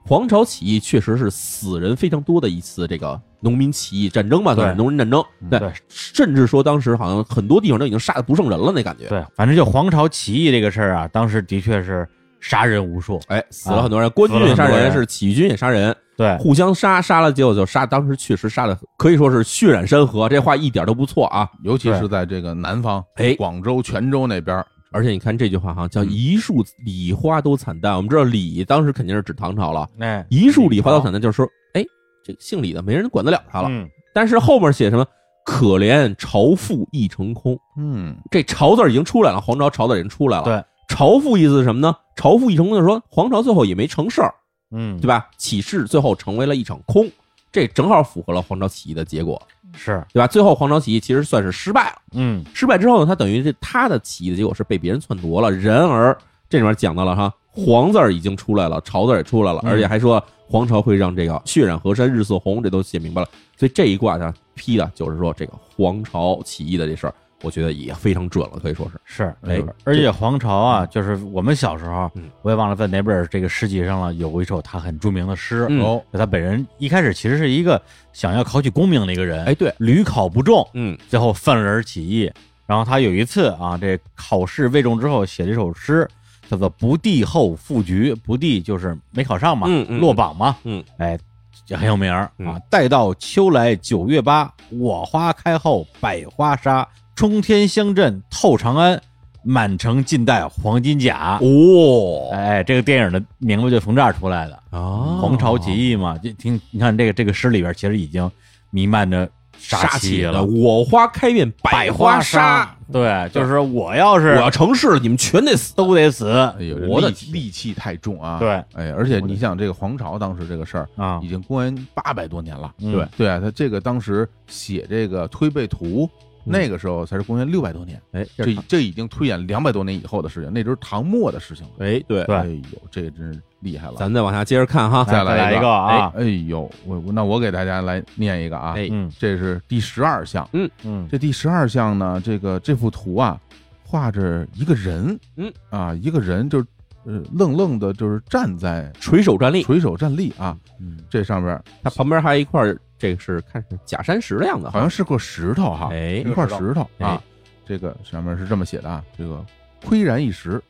[0.07, 5.25] 黄巢起义确实是死人非常多的一次这个农民起义战争吧，算是对农人战争。
[5.49, 12.09] 对，对甚至说当时好像很多地方都已经杀的不剩人了，那感觉。，对，反正就黄巢起义这个事儿啊，当时的确是
[12.41, 13.21] 杀人无数。
[13.29, 21.49] 哎，死了很多人，官军也杀人是起义军也杀人，对，互相杀，杀了结果就杀，当时确实杀的可以说是血染山河，这话一点都不错啊。
[21.65, 27.97] 尤其是在这个南方，哎广州、泉州那边，而且你看这句话哈，叫嗯一树李花都惨淡。
[27.97, 31.83] 我们知道李当时肯定是指唐朝了，哎，一树李花都惨淡，就是说，哎，
[32.23, 33.69] 这个姓李的没人管得了他了。
[33.71, 35.07] 嗯，但是后面写什么？
[35.43, 40.45] 可怜朝父一成空，嗯，这朝字已经出来了，黄朝朝字已经出来了。
[40.45, 40.63] 对，
[40.95, 41.97] 朝父意思是什么呢？
[42.15, 44.33] 朝父一成空就是说黄朝最后也没成事儿，
[44.71, 45.29] 嗯，对吧？
[45.37, 47.09] 起事最后成为了一场空，
[47.51, 49.41] 这正好符合了黄巢起义的结果，
[49.75, 50.27] 是，对吧？
[50.27, 51.97] 最后黄巢起义其实算是失败了。
[52.13, 55.51] 嗯，失败之后呢，他等于这他的起义的结果是被别人篡夺了。
[55.51, 56.17] 然而
[56.49, 63.29] 这里面讲到了哈，黄字儿已经出来了，朝字儿也出来了，嗯而且还说黄巢会让这个血染河山日色红，这都写明白了。
[63.57, 69.01] 所以这一卦呢，批的就是说这个黄巢起义的这事儿，我觉得也非常准了，可以说是。
[69.05, 75.67] 是，哎哎，而且黄巢啊，就是我们小时候嗯，我也忘了在哪本这个诗集上了，有过一首他很著名的诗。
[75.69, 77.81] 嗯哦，就他本人一开始其实是一个
[78.13, 82.31] 想要考取功名的一个人，哎，，对，屡考不中，嗯最后愤而起义。
[82.67, 86.09] 然后他有一次啊，这考试未中之后写了一首诗，
[86.49, 88.15] 叫做“不第后复局”。
[88.25, 89.67] 不第就是没考上嘛，
[89.99, 91.19] 落榜嘛，嗯，哎，
[91.67, 92.61] 也很有名嗯啊。
[92.71, 96.87] 待到秋来九月八，我花开后百花杀，
[97.21, 98.99] 冲天香阵透长安，
[99.43, 101.39] 满城尽带黄金甲。
[101.43, 102.31] 哦。
[102.33, 106.17] 哎，这个电影的名字就从这儿出来的，啊黄巢起义嘛。
[106.17, 108.31] 就听你看这个这个诗里边，其实已经
[108.71, 109.29] 弥漫着
[109.59, 115.75] 杀气了，我花开遍百花杀，，对，就是我要是我要成事了，你们全得死。
[115.77, 117.75] 都得死哎呦，我的戾气。
[117.75, 118.39] 太重啊！
[118.39, 121.21] 对，哎，而且你想，这个皇朝当时这个事儿啊。
[121.23, 122.93] 已，经公元八百多年了，嗯。
[122.93, 123.07] 对。
[123.19, 126.09] 对啊，他这个当时写这个《推背图》，
[126.45, 131.73] 那个时候才是公元六百多年，哎，这这这已经推演两百多年以后的事情，那都是唐末的事情了。
[131.81, 133.95] 哎对，对哎呦，这真是厉害了。
[133.97, 135.05] 咱再往下接着看哈。
[135.05, 139.11] 再来来一个个啊，哎呦，我我那我给大家来念一个啊，哎嗯。
[139.19, 140.49] 这是第十二项。
[140.53, 140.69] 嗯。
[140.85, 141.07] 嗯。
[141.11, 143.39] 这第十二项呢，这个这幅图啊，
[143.85, 145.53] 画着一个人，嗯。
[145.69, 146.59] 啊，一个人就
[147.05, 150.57] 呃愣愣的，就是站在垂手站立，垂手站立啊。
[150.81, 150.99] 嗯。
[151.11, 157.23] 这上边它旁边还有一块儿，这个是看是假山石的样子，好像是块石头哈，哎一块石头哎啊。
[157.65, 159.45] 这个上面是这么写的啊，这个
[159.83, 160.61] 岿然一时，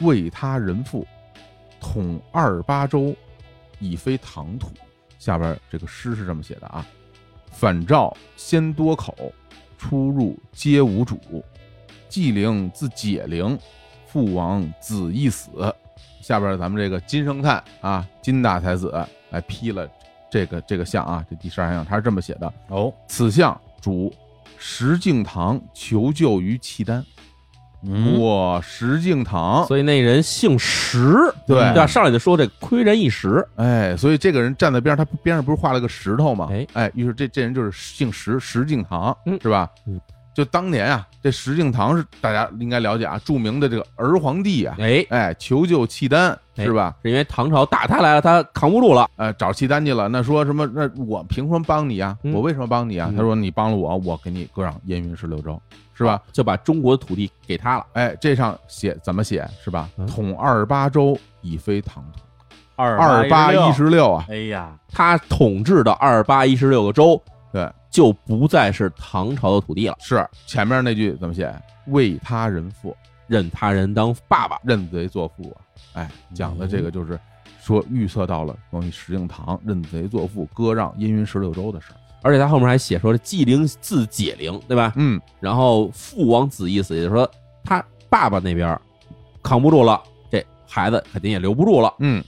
[0.00, 1.06] 为他人父，
[1.80, 3.16] 统二八州，
[3.80, 4.70] 已非唐土。
[5.18, 6.86] 下边这个诗是这么写的啊：
[7.50, 9.32] 反照先多口，
[9.78, 11.18] 出入皆无主。
[12.08, 13.58] 纪灵自解灵，
[14.06, 15.50] 父王子亦死。
[16.20, 18.92] 下边咱们这个金圣叹啊，金大才子
[19.30, 19.88] 来批了
[20.32, 24.10] 这个这个像啊，这第十二项他是这么写的：哦，此项主
[24.56, 27.04] 石敬瑭求救于契丹。
[27.84, 31.16] 嗯，哇，石敬瑭，所以那人姓石，
[31.48, 31.86] 对？
[31.88, 36.48] 上来就说这亏人一时，哎，所以这个人站在边上，他边上不是画了个石头吗？
[36.52, 36.66] 哎。
[36.74, 39.36] 哎，于是这这人就是姓石，石敬瑭，嗯。
[39.42, 39.68] 是吧？
[39.86, 40.00] 嗯，
[40.34, 46.94] 就当年啊，这石敬瑭是大家应该了解啊，著名的这个儿皇帝啊，哎，哎，求救契丹哎是吧？
[47.02, 50.66] 是因为唐朝打他来了，他扛不住了，呃，找契丹去了，那说什么？
[50.74, 52.16] 那我凭什么帮你啊？
[52.22, 53.08] 嗯我为什么帮你啊？
[53.10, 55.60] 嗯他说你帮了我，我给你割让燕云十六州，
[55.94, 56.20] 是吧？？
[56.32, 57.86] 就把中国的土地给他了。
[57.92, 60.06] 哎，这上写怎么写是吧嗯？
[60.06, 62.20] 统二八州，已非唐土，
[62.76, 67.20] 二二八一，十六啊，哎呀，他统治的二八一十六个州，
[67.52, 71.54] 对，就不再是唐朝的土地了，是前面那句怎么写？
[71.88, 74.58] 为他人父，任他人当爸爸。
[74.64, 75.60] 认贼作父啊！
[75.92, 77.20] 哎，讲的这个就是
[77.60, 81.96] 说预测到了关于石敬瑭认贼作父、割让燕云十六州的事儿。
[82.22, 84.92] 而且他后面还写说，纪灵字解灵，对吧？
[84.96, 87.28] 嗯，然后父王子亦死，也就是说
[87.64, 88.78] 他爸爸那边
[89.42, 90.00] 扛不住了，
[90.30, 92.22] 这孩子肯定也留不住了，嗯，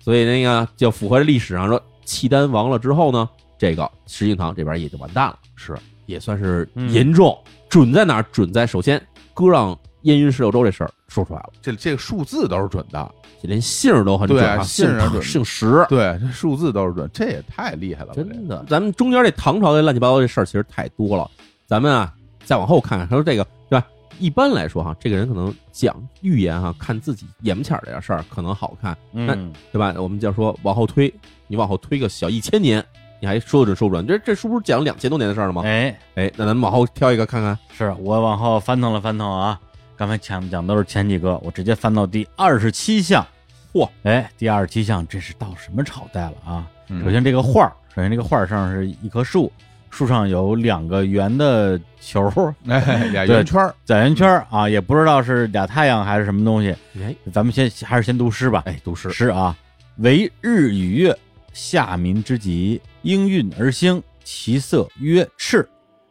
[0.00, 7.36] 所以那个就符合历史上说，契丹亡了之后呢，这个石敬瑭这边也就完蛋了，是也算是嗯严重。
[7.68, 8.22] 准在哪儿？
[8.32, 9.00] 准在首先
[9.34, 15.84] 割让燕云十六州这事儿说出来了，这这个数字都是准的，这连姓儿都很准对啊，姓姓儿准姓石。
[15.88, 21.28] 对，这数字都是准，这也太厉害了，真的，咱们中间这唐朝的乱七八糟这事儿其实太多了。
[21.66, 22.14] 咱们啊，
[22.44, 23.86] 再往后看看，他说这个对吧？
[24.20, 29.92] 一般来说哈，这个人可能讲预言哈，看自己眼前儿这点事儿可能好看，嗯，对吧？
[29.98, 31.12] 我们就说往后推，
[31.48, 32.82] 你往后推个小一千年，
[33.26, 34.06] 你还说得准说不准？
[34.06, 35.62] 这这书不是讲两千多年的事儿了吗？
[35.64, 37.58] 哎，哎，那咱们往后挑一个看看。
[37.76, 39.58] 是我往后翻腾了翻腾啊，
[39.96, 43.26] 刚才讲讲都是前几个，我直接翻到第二十七项。
[43.72, 46.68] 嚯，哎，第二十七项这是到什么朝代了啊？
[46.88, 49.50] 嗯首先这个画儿首先这个画儿上是一棵树，
[49.90, 56.72] 树上有两个圆的球儿哎，俩 圆圈儿，在圆圈儿啊，也不知道是俩太阳还是什么东西。
[57.02, 58.62] 哎咱们先还是先读诗吧。
[58.66, 59.56] 哎，读诗，诗啊，
[59.96, 61.18] 为日与月，
[61.52, 65.66] 夏民之极，应运而兴，其色曰赤。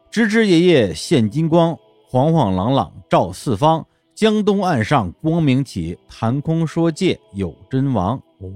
[0.10, 1.77] 枝枝叶叶现金光，
[2.08, 3.86] 晃晃朗朗照四方。
[4.15, 8.15] 江东岸上光明起，谈空说界有真王。
[8.39, 8.49] 哦，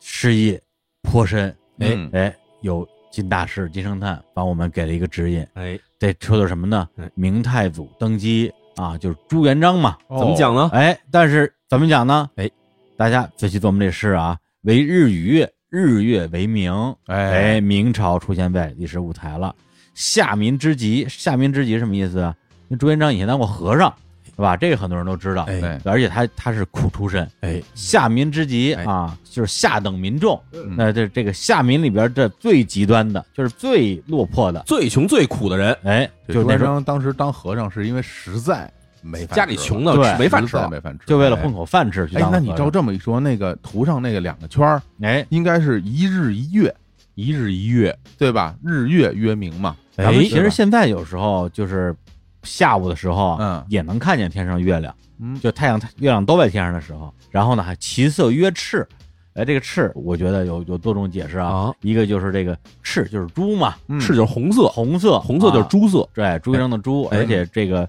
[0.00, 0.58] 诗意
[1.02, 5.46] 颇深，哎、嗯哎，有金大师金圣叹帮我们给了一个指引。
[5.54, 7.08] 哎，这说的什么呢哎？
[7.14, 9.96] 明太祖登基啊，就是朱元璋嘛。
[10.08, 10.68] 哦怎么讲呢？
[10.72, 12.28] 哎，但是怎么讲呢？
[12.34, 12.50] 哎，
[12.96, 16.72] 大家仔细琢磨这诗啊，为日与月，日月为明，
[17.06, 17.54] 哎。
[17.54, 19.54] 哎，明朝出现在历史舞台了。
[19.94, 22.34] 夏民之极，夏民之极什么意思啊？
[22.68, 23.92] 因为朱元璋以前当过和尚，
[24.34, 24.56] 是吧？
[24.56, 25.46] 这个很多人都知道。
[25.84, 28.84] 而且他他是苦出身，哎，夏民之极哎。
[28.84, 30.40] 啊，就是下等民众。
[30.52, 30.74] 嗯。
[30.76, 38.68] 那这这个夏民里边这最极端的，就是最落魄的，最穷最苦的人，哎，这朱元璋当时当和尚是因为实在
[39.02, 40.56] 没饭家里穷的没饭吃。
[40.68, 42.28] 没饭吃，就为了哎混口饭吃去哎。
[42.30, 46.74] 那你照这么一说，那个图上那个两个圈儿，哎，应该是一日一月，
[47.14, 48.54] 一日一月，对吧？
[48.64, 49.76] 日月月明嘛。
[49.96, 51.94] 哎咱们其实现在有时候就是
[52.42, 57.12] 下午的时候，嗯也能看见天上月亮，嗯，就太阳、月亮都在天上的时候。
[57.30, 58.86] 然后呢，还其色曰赤，
[59.34, 61.48] 哎，这个赤，我觉得有有多种解释啊。
[61.48, 66.08] 啊一个就是这个赤就是猪嘛，嗯赤就是红色，红色，红色就是啊朱色。
[66.14, 67.86] 对，朱元璋的朱，哎而且这个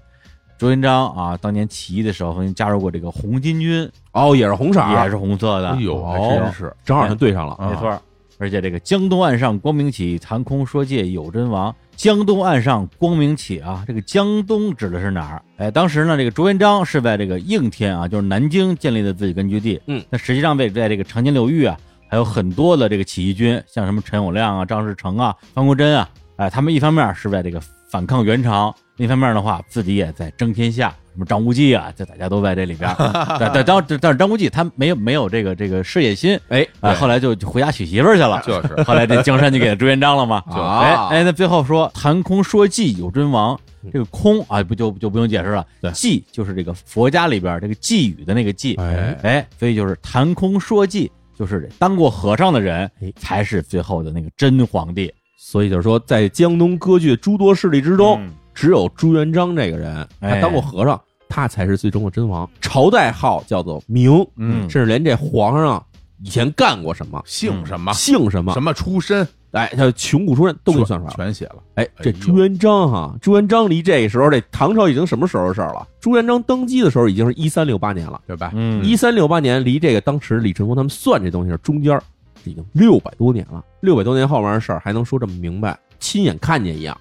[0.62, 7.54] 朱元璋啊，当年起义的时候曾经加入过这个红巾军，哦，也是红色儿，也是红色的，哎呦，还哦真是正好他对上了。
[7.54, 8.00] 啊没错。
[8.38, 11.74] 而且这个江东岸上光明起，谈空说界有真王。
[11.96, 15.42] 江东岸上光明起啊，这个江东指的是哪儿？
[15.56, 19.80] 哎，当时呢，这个朱元璋是在这个应天啊，就是南京建立的自己根据地。
[19.88, 21.76] 嗯，那实际上在在这个长江流域啊，
[22.08, 28.72] 还有很多的这个起义军，像什么陈友谅啊、张士诚啊、方国珍啊，哎，他们一方面是在这个反抗元朝，
[29.02, 30.94] 另一方面的话，自己也在争天下。
[31.12, 32.96] 什么张无忌啊，这大家都在这里边儿。
[33.36, 38.40] 但但当但是张无忌他没有没有这个这个事业心，哎，啊，后来就就回家娶媳妇儿去了。
[38.46, 40.40] 就是后来这江山就给朱元璋了嘛。
[40.46, 45.66] 就是哎哎，那最后说谈空说寂有真王，嗯这个空啊不就就不用解释了。
[45.80, 48.76] 对寂就是这个佛家里边这个寄语的那个寄。
[48.76, 55.12] 哎哎，所以就是谈空说寂，就是当过和尚的人哎才是最后的那个真皇帝。
[55.44, 62.48] 所以就是说，在江东割据诸多势力之中，嗯只有朱元璋这个人，他哎当过和尚，他才是最终的真王。
[62.60, 65.84] 朝代号叫做明，嗯，甚至连这皇上
[66.22, 71.16] 以前干过什么、姓什么姓什么什，么出身哎，他穷苦出身都给算出来了。
[71.16, 71.56] 全写了。
[71.74, 75.86] 哎，这朱元璋哈，朱元璋离这时候这唐朝已经什么时候的事儿了？
[76.00, 78.20] 朱元璋登基的时候已经是一三六八年了。
[78.26, 78.50] 对吧？
[78.54, 82.02] 嗯，一三六八年离这个当时李淳风他们算这东西是中间儿
[82.44, 86.98] 已经六百多年了，六百多年后面的事儿还能说这么明白，亲眼看见一样，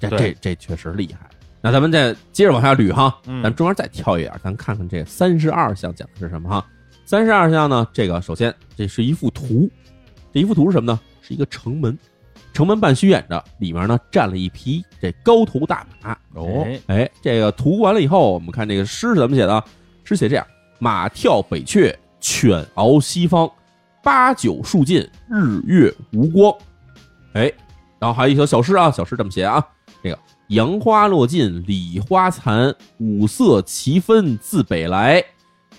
[0.00, 1.28] 这这这确实厉害。
[1.60, 6.66] 那咱们再接着往下捋哈，嗯咱中间再跳一点，咱看看这三十二项讲的是什么哈。
[7.04, 9.70] 三十二项呢，这个首先这是一幅图，
[10.32, 10.98] 这一幅图是什么呢？
[11.20, 11.98] 是一个城门，
[12.52, 19.64] 城门半虚掩着，里面呢站了一匹这高头大马，哦，哎哎，这个图完了以后，我们看这个诗是怎么写的啊？
[20.04, 20.46] 诗写这样：
[20.78, 23.50] 马跳北阙，犬翱西方，
[24.02, 26.54] 八九数尽，日月无光。
[27.34, 27.52] 哎，
[27.98, 29.64] 然后还有一首小诗啊，小诗这么写啊：
[30.02, 35.24] 这个杨花落尽李花残，五色齐分自北来。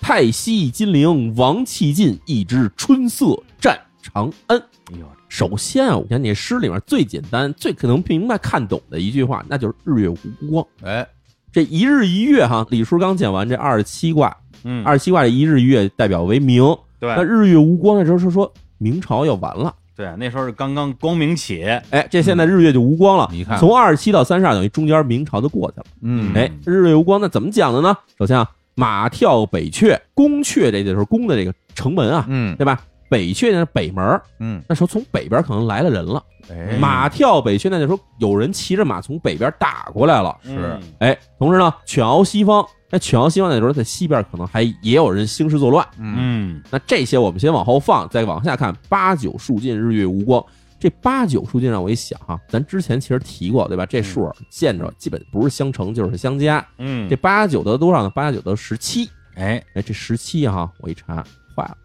[0.00, 4.58] 太息金陵王气尽，一枝春色占长安。
[4.58, 10.66] 哎呦，首先啊，我看你诗里面最简单、最可能明白看懂的一句话，那就是“日月无光”。
[10.82, 11.06] 哎，
[11.52, 16.64] 这一日一月哈，李叔刚讲完这二十七卦，嗯，二十七卦的一日一月代表为明，
[16.98, 19.72] 对那日月无光的时候是说明朝要完了。
[19.96, 23.28] 对，那时候是刚刚光明起，哎，这现在日月就无光了。
[23.30, 25.86] 你看从二十七到三十二，等于中间明朝就过去了。
[26.02, 27.96] 嗯，哎，日月无光，那怎么讲的呢？
[28.18, 32.80] 首先啊，马跳北阙，宫阙这就是宫的这个城门啊，嗯对吧？
[33.08, 36.22] 北阙呢是北门，嗯，那时候从北边可能来了人了。
[36.50, 40.36] 哎，马跳北阙，那就说有人骑着马从北边打过来了。
[40.42, 45.86] 是嗯哎，同时呢，犬翱西方，那犬翱西方那时候在西边可能还也有人兴师作乱。
[45.98, 50.44] 嗯嗯，那这些我们先往后放，再往下看，八九数尽，日月无光。
[50.80, 53.86] 这八九数尽让我一想哈、咱之前其实提过，对吧？
[53.86, 56.66] 这数见着基本不是相乘就是相加。
[56.78, 58.10] 嗯，这八加九得多少呢？
[58.10, 59.08] 八加九得十七。
[59.36, 61.24] 哎，哎，这十七哈，我一查
[61.54, 61.76] 坏了，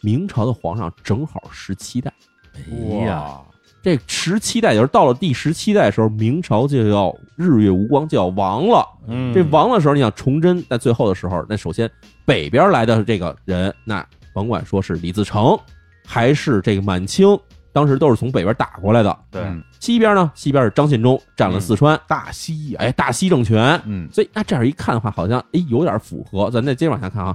[0.00, 2.12] 明朝的皇上正好十七代。
[2.54, 3.45] 哎呀，哇，
[3.86, 8.84] 这十七代，就是到了第十七代的时候，明朝就要日月无光，就要亡了。
[9.06, 11.88] 嗯，这亡的时候，你想崇祯在最后的时候，那首先
[12.24, 15.56] 北边来的这个人，那甭管说是李自成，
[16.04, 17.38] 还是这个满清，
[17.72, 19.18] 当时都是从北边打过来的。
[19.30, 23.80] 对嗯西边呢，西边是张献忠占了四川，大西呀，哎，大西政权。
[23.84, 26.50] 嗯所以那这样一看的话，好像哎有点符合。
[26.50, 27.32] 咱再接着往下看啊，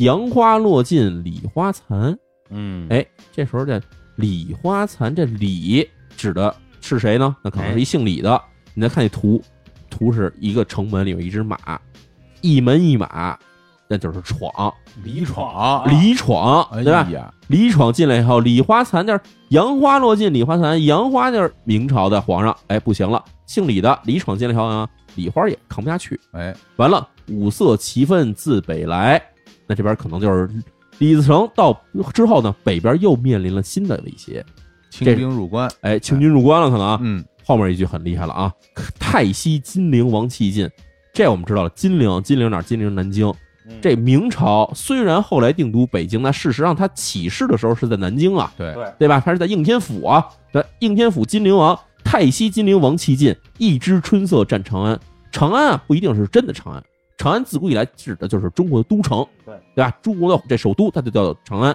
[0.00, 2.14] 杨花落尽李花残。
[2.50, 3.80] 嗯，哎，这时候这
[4.16, 7.34] 李花残这李指的是谁呢？
[7.42, 8.40] 那可能是一姓李的。
[8.74, 9.42] 你再看这图，
[9.88, 11.58] 图是一个城门里有一只马，
[12.40, 13.38] 一门一马，
[13.88, 14.72] 那就是闯，
[15.02, 15.88] 李闯。
[15.88, 17.08] 李闯，哎对吧？
[17.10, 29.22] 呀，李闯进来以后，李花残就是杨花落尽，李花残，杨花就是明朝的皇上，哎，不行了，姓李的李闯进来以后呢，李花也扛不下去，哎，完了，五色齐奋自北来，
[29.66, 30.48] 那这边可能就是
[30.98, 31.78] 李自成到
[32.12, 34.44] 之后呢，北边又面临了新的威胁，
[34.90, 38.52] 清兵入关，哎，清军入关了，可能啊，嗯，后面一句很厉害了啊，
[38.98, 40.68] 泰西金陵王气尽，
[41.12, 42.62] 这我们知道了，金陵，金陵哪儿？
[42.62, 43.26] 金陵南京。
[43.66, 49.18] 嗯这明朝虽然后来定都北京，那事实上他起事的时候是在南京啊，对，对对吧？
[49.18, 55.00] 他是在应天府啊，对，应天府金陵王，泰西金陵王气尽，一枝春色占长安。
[55.32, 56.84] 长安啊，不一定是真的长安，
[57.16, 59.90] 长安自古以来指的就是中国的都城，对对吧？
[60.02, 61.74] 中国的这首都它就叫长安。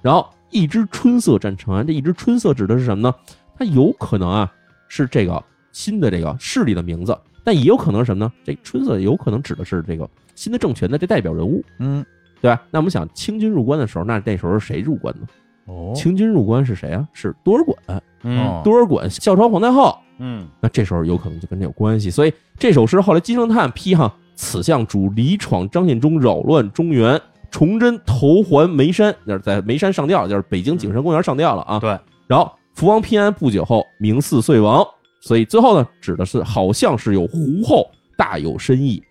[0.00, 3.14] 然后一枝春色占长安，这一枝春色指的是什么呢？
[3.58, 4.52] 它有可能啊
[4.86, 8.32] 是这个新的这个势力的名字，但也有可能是什么呢？
[8.44, 12.04] 这春色有可能指的是这个新的政权的这代表人物，嗯，
[12.40, 12.62] 对吧？
[12.70, 15.26] 那我们想清军入关的时候，那那时候是谁入关呢？
[15.66, 17.06] 哦，清军入关是谁啊？
[17.12, 19.98] 是多尔衮，嗯哦多尔衮孝朝皇太后。
[20.20, 27.20] 嗯那这时候有可能就跟这有关系，所以这首诗后来金圣叹批哈，此项主李闯、张献忠扰乱中原，
[27.50, 31.80] 崇祯投还眉山，就是在眉山上吊，就是北京景山公园上吊了啊。
[31.80, 31.98] 对，
[32.28, 34.86] 然后福王偏安不久后，明四岁亡，
[35.22, 39.02] 所以最后呢，指的是好像是有胡后大有深意。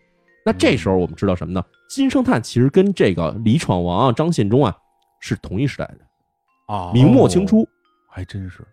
[0.45, 1.61] 那这时候我们知道什么呢？
[1.89, 4.73] 金圣叹其实跟这个李闯王啊、张献忠啊
[5.19, 6.01] 是同一时代的人，
[6.67, 7.67] 哦明末清初，
[8.09, 8.65] 还真是，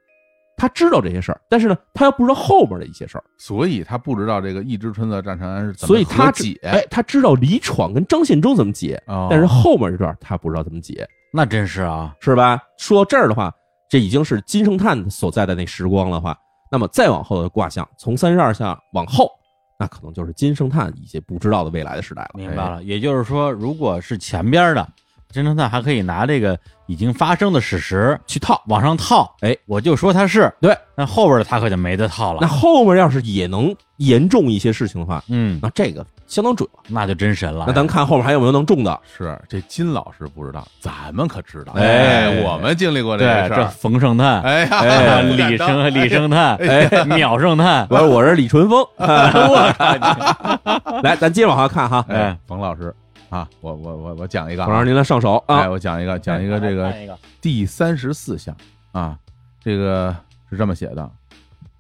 [0.57, 3.25] 他知道这些事儿，但是呢，他又不知道后边的一些事儿。
[3.39, 12.61] 所以他不知道这个一枝春色战长安是怎么所以他解，哎，他知道李闯跟张献忠怎么解，哦但是后面这段他不知道怎么解，那真是啊，是吧？
[12.79, 13.53] 说到这儿的话，
[13.89, 16.37] 这已经是金圣叹所在的那时光的话，
[16.71, 19.31] 那么再往后的卦象，从三十二象往后，
[19.79, 22.31] 那可能就是金圣叹一些不知道的未来的时代了。
[22.35, 22.83] 明白了。
[22.83, 24.89] 也就是说，如果是前边的
[25.35, 30.73] 金圣叹，还可以拿这个已经发生的史实去套，往上套，哎，我就说他是对。
[30.97, 32.47] 那后边的他可就没得套了那。
[32.47, 36.81] 后面要是也能严重一些事情的话，嗯，那这个相当准了。
[36.87, 37.65] 那就真神了。
[37.67, 39.01] 那咱看后面还有没有能中的？
[39.19, 41.73] 是这金老师不知道，咱们可知道。
[41.73, 43.67] 哎我们经历过这对这个事儿。
[43.67, 52.05] 冯圣叹，哎李圣李圣叹，哎，秒圣叹，我我是李淳风， 我靠， 来，咱接着往下看哈。
[52.09, 52.95] 哎，冯老师
[53.35, 55.69] 啊，我我我我讲一个啊，我让您来上手哎，啊。
[55.69, 58.57] 我讲一个，讲一个这个 第三十四项
[58.93, 59.19] 啊，
[59.59, 60.17] 这个
[60.49, 61.11] 是这么写的：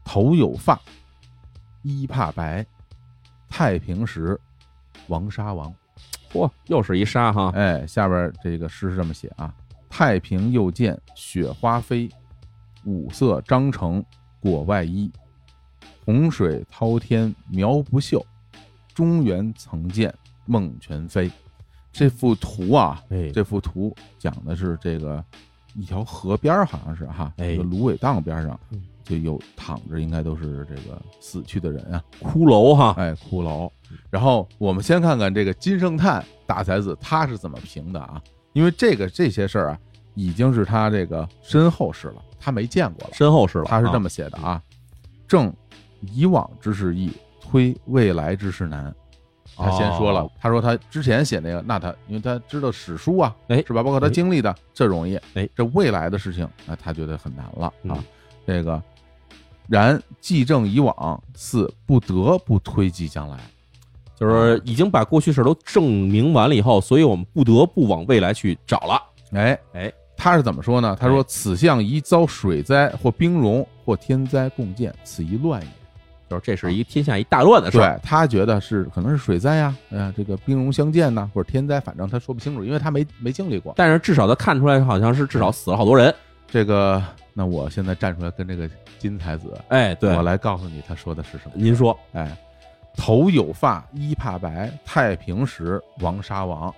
[0.05, 0.77] 头有发，
[1.83, 2.67] 衣怕白，
[3.49, 4.37] 太平时，
[5.07, 5.73] 王杀王。
[6.33, 7.53] 嚯，又是一杀哈。
[7.55, 9.55] 哎，下边这个诗是这么写啊：
[9.88, 12.11] 太平又见雪花飞，
[12.85, 14.05] 五色章程
[14.40, 15.09] 裹外衣，
[16.05, 18.27] 洪水滔天苗不秀，
[18.93, 20.12] 中原曾见
[20.47, 21.31] 孟全飞。
[21.94, 25.24] 这幅图啊，哎，这幅图讲的是这个
[25.74, 32.94] 一条河边儿好像是哈，哎这个芦苇荡边上嗯就有躺着，应该都是这个死去的人啊，骷髅哈。
[32.98, 33.70] 哎，骷髅。
[34.11, 38.20] 然后我们先看看这个金圣叹大才子他是怎么评的啊？
[38.54, 39.78] 因为这个这些事儿啊，
[40.14, 43.11] 已经是他这个身后事了，他没见过了。
[43.12, 44.61] 身后事了，他是这么写的啊：
[45.28, 45.54] 正
[46.00, 48.92] 以往之事易，推未来之事难。
[49.57, 53.83] 他先说了哦，他说他之前写那个，那他因为他知道史书啊，哎是吧？
[53.83, 55.17] 包括他哎经历的，这容易。
[55.35, 58.05] 哎，这未来的事情，那他觉得很难了啊嗯。
[58.47, 58.83] 这个，
[59.69, 63.38] 然既正以往，似不得不推及将来。
[64.17, 69.03] 就是已经把过去事都证明完了以后，所以我们不得不往未来去找了。
[69.33, 70.97] 哎哎，他是怎么说呢？
[71.01, 75.68] 他说：“此项宜遭水灾或冰融或天灾共见，此一乱也。”
[76.41, 77.97] 就是这是一天下一大乱的事儿。
[77.97, 83.72] 对他觉得是可能是水灾呀，哎呀，这个兵戎相见呐，或者天灾，反正他说不清楚，因为他没没经历过。
[83.76, 86.14] 但是至少他看出来，好像是至少死了好多人。
[86.47, 88.68] 这个，那我现在站出来跟这个
[88.99, 91.53] 金才子，哎，对我，来告诉你他说的是什么。
[91.55, 92.37] 您说，哎，
[92.97, 96.72] 头有发，衣怕白，太平时，王杀王。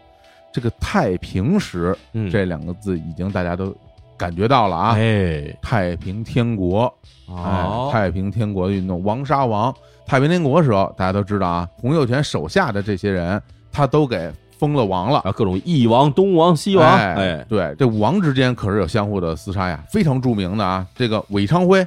[0.53, 3.77] 这个太平时嗯，这两个字已经大家都
[4.17, 4.95] 感觉到了啊。
[4.97, 6.93] 哎，太平天国，
[7.29, 9.75] 哎哦，，太平天国的运动，王杀王。
[10.07, 13.43] 太平天国时候，大家都知道啊，洪秀全手下的这些人，
[13.73, 15.19] 他都给封了王了。
[15.25, 20.87] 啊，各种翼王、东王、西王，哎哎，对，这王之间可是有相互的厮杀呀，非常著名的啊。
[20.95, 21.85] 这个韦昌辉，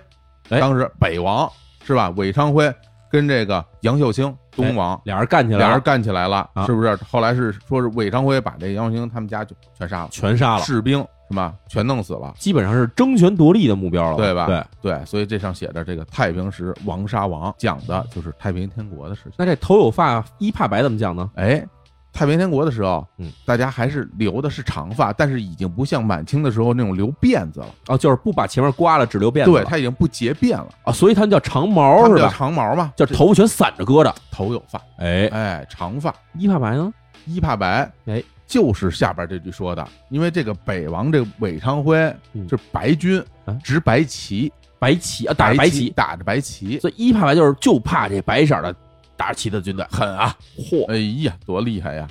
[0.50, 1.50] 哎当时北王
[1.86, 2.10] 是吧？
[2.18, 2.72] 韦昌辉
[3.10, 6.94] 跟这个杨秀清东王俩人干起来了，俩人干起来了，啊是不是？
[7.10, 11.54] 后来是说是韦昌辉把这杨秀清他们家就全杀了，全杀了，士兵是吧？
[11.68, 12.34] 全弄死了。
[12.38, 14.64] 基本上是争权夺利的目标了，对吧对。
[14.82, 19.34] 对，所以这上写着这个太平时王杀王，讲的就是太平天国的事情。
[19.38, 21.30] 那这头有发一怕白怎么讲呢？
[21.36, 21.64] 哎，
[22.12, 27.68] 太平天国的时候，嗯，大家还是留的是长发，但是已经不像满清的时候那种留辫子了。
[27.88, 29.52] 哦，就是不把前面刮了，只留辫子。
[29.52, 32.30] 对，他已经不结辫了，啊，所以他们叫长毛是吧？
[32.34, 34.14] 长毛嘛，叫头发全散着搁着。
[34.32, 36.92] 头有发，哎，哎，长发，一怕白呢？
[37.26, 41.96] 一怕白，哎，就是下边这句说的，因为这个北王这个韦昌辉
[42.34, 48.76] 嗯是白军啊，执白旗，白旗啊，打着白旗，打着白旗，所以一怕白就是就怕这白色的
[49.16, 49.86] 打着旗的军队。
[49.92, 50.36] 狠啊！
[50.58, 50.84] 嚯！
[50.92, 52.08] 哎呀，多厉害呀！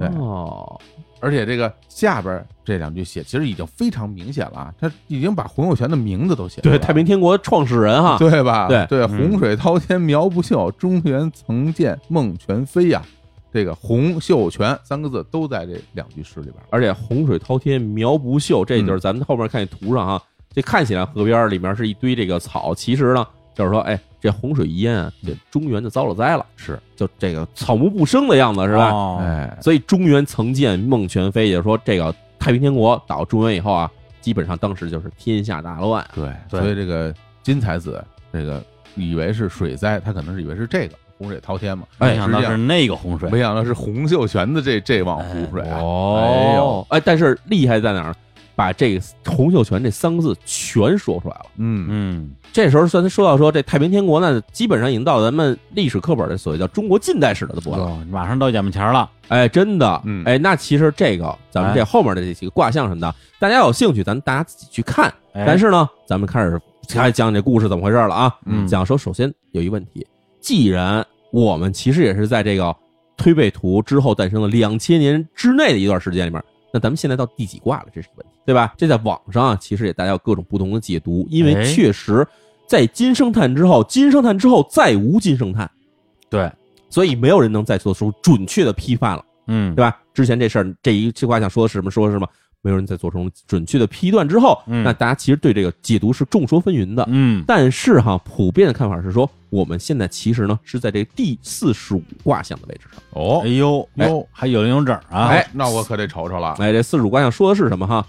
[0.00, 0.80] 对哦，
[1.20, 8.68] 而且这个下边这两句写，其实已经非常明显了啊，他已经把洪秀全的名字都写对，太平天国创始人哈，对吧？
[8.68, 13.02] 对对，嗯洪水滔天苗不秀，中原曾见孟全飞呀。
[13.54, 16.56] 这个洪秀全三个字都在这两句诗里边。
[16.70, 20.20] 而且洪水滔天苗不秀，这就是咱们后面看这图上哈，
[20.52, 23.24] 这看起来河边里面是一堆这个草，其实呢
[23.54, 28.90] 就是说，哎，这洪水一淹啊，这中原就遭了灾了，是，就这个草木不生的样子是吧？
[28.90, 33.88] 哦哎，所以中原曾见孟全飞，也就是说，这个太平天国打到中原以后啊，
[34.20, 36.04] 基本上当时就是天下大乱。
[36.12, 38.60] 对，对所以这个金才子这个
[38.96, 45.78] 以为是水灾，他可能是以为是这个洪水滔天嘛，没想到是那个洪水，没想到是洪秀全的这这汪洪水啊！
[45.80, 48.14] 哦呦，哎，但是厉害在哪儿？
[48.56, 51.46] 把这个洪秀全这三个字全说出来了。
[51.56, 57.86] 嗯，嗯，这时候算说到说这太平天国呢，基本上已经到咱们历史课本的所谓叫中国近代史的部分了。
[57.86, 65.12] 哦马上到眼巴前了，哎，真的，嗯哎，那其实这个咱们这后面的这几个卦象什么的，大家有兴趣，咱大家自己去看。
[65.32, 68.32] 哎但是呢，咱们开始开始讲这故事怎么回事了啊？
[68.46, 70.06] 嗯讲说首先有一问题，
[70.40, 71.04] 既然
[71.34, 72.74] 我们其实也是在这个
[73.16, 76.40] 推背图之后诞生了两千年之内的一段时间里面，
[76.72, 77.86] 那咱们现在到第几卦了？
[77.92, 78.72] 这是个问题，对吧？
[78.78, 82.24] 这在网上啊，其实也大家有各种不同的解读，因为哎确实
[82.68, 85.68] 在金生炭之后，金生炭之后再无金生炭，
[86.30, 86.48] 对，
[86.88, 89.24] 所以没有人能再做出准确的批判了。
[89.48, 90.00] 嗯对，吧？
[90.14, 91.90] 之前这事儿，这一这卦想说的是什么？
[91.90, 92.28] 说的是什么？
[92.64, 97.04] 没有人再做出准确的批断之后，嗯那大家其实对这个解读是众说纷纭的。
[97.08, 103.02] 嗯，但是哈，普遍的看法是说，我们现在其实呢是在这第四十五卦象的位置上。
[103.10, 106.54] 哦哎，呦哟还有零有整啊，哎那我可得瞅瞅了。
[106.58, 108.06] 哎，这四十五卦象说的是什么哈？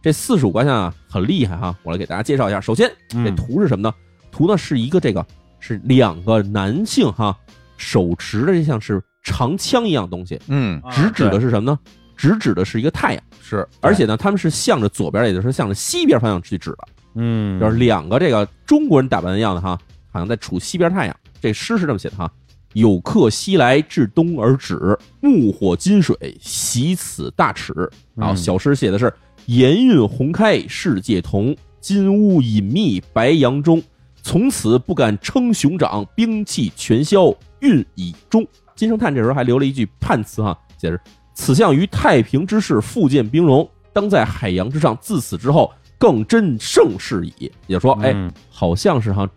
[0.00, 2.60] 这四十五卦象啊很厉害哈，我来给大家介绍一下。
[2.60, 3.92] 首先，这嗯图是什么呢？
[4.30, 5.26] 图呢是一个这个
[5.58, 7.36] 是两个男性哈
[7.76, 11.78] 手持的这像是长枪一样东西，嗯，啊直指的是什么呢？
[12.16, 13.22] 直指的是一个太阳。
[13.40, 16.78] 是，而且呢，他们是向着左边，也就是向着西边方向去指的，
[17.14, 19.78] 嗯，就是两个这个中国人打扮的样子哈，
[20.10, 21.16] 好像在处西边太阳。
[21.40, 22.28] 这诗是这么写的哈：
[22.72, 27.72] 有客西来，至东而止，木火金水，习此大耻。
[28.14, 29.12] 然后嗯小诗写的是：
[29.44, 33.82] 盐运红开，世界同；金屋隐秘，白杨中。
[34.22, 38.44] 从此不敢称雄长，兵器全消，运已终。
[38.74, 40.98] 金圣叹这时候还留了一句判词哈，写着：
[41.36, 44.96] 此项于太平之势，复见兵戎，当在海洋之上。
[45.00, 47.52] 自此之后，更真盛世矣。
[47.66, 49.28] 也就说，哎，嗯好像是哈，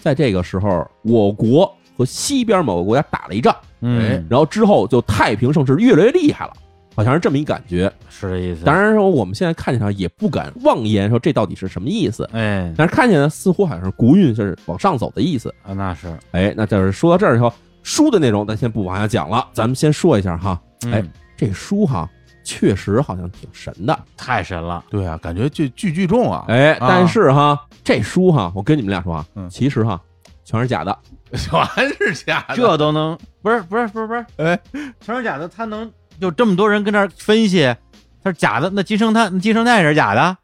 [0.00, 6.52] 在这个时候，我国和西边某个国家打了一仗，嗯，然后之后就太平盛世，越来越厉害了，
[6.96, 7.92] 好像是这么一感觉。
[8.08, 8.64] 是这意思。
[8.64, 15.54] 当，然说，我们现在看起来也不敢妄言说这到底是什么意思，哎，但是看起来似乎好像是国运是往上走的意思。
[15.62, 21.04] 啊，那是，哎，那就是说到这儿以后，书的内容咱先不往下讲了，咱们先说一下哈，嗯哎，
[21.46, 22.08] 这书哈
[22.44, 26.44] 确实好像挺神的，太神了，对啊，感觉巨巨巨重啊！
[26.46, 30.00] 哎，啊但是哈这书哈，我跟你们俩说啊，嗯其实哈
[30.44, 30.96] 全是假的。
[31.32, 34.58] 全是假的，这都能不是不是不是不是，哎，
[35.00, 35.90] 全是假的，他能
[36.20, 37.74] 有这么多人跟这儿分析，
[38.22, 40.36] 他是假的，那金生炭，那金生炭也是假的，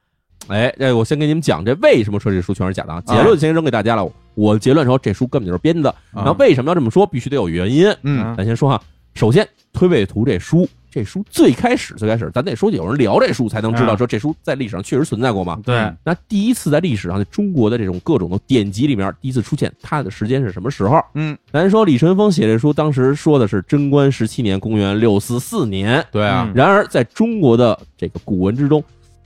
[0.48, 3.00] 哎，这我先给你们讲这为什么说这书全是假的啊？
[3.06, 4.10] 结论先扔给大家了。
[4.34, 5.90] 我结论说这书根本就是编的。
[5.90, 7.06] 啊然后为什么要这么说？
[7.06, 7.94] 必须得有原因。
[8.02, 8.80] 嗯咱先说哈，
[9.18, 15.58] 首先《推背图》这书，这书最开始最开始，咱得说有人聊这书才能知道啊说这书在历史上确实存在过嘛。
[15.64, 21.02] 对，那第一次在历史上，在中国的这种各种的典籍里面，第一次出现，它的时间是什么时候？
[21.14, 26.06] 嗯，咱说李淳风写这书，当时说的是贞观十七年，公元六四四年。
[26.12, 28.80] 对啊嗯，然而，在中国的这个古文之中，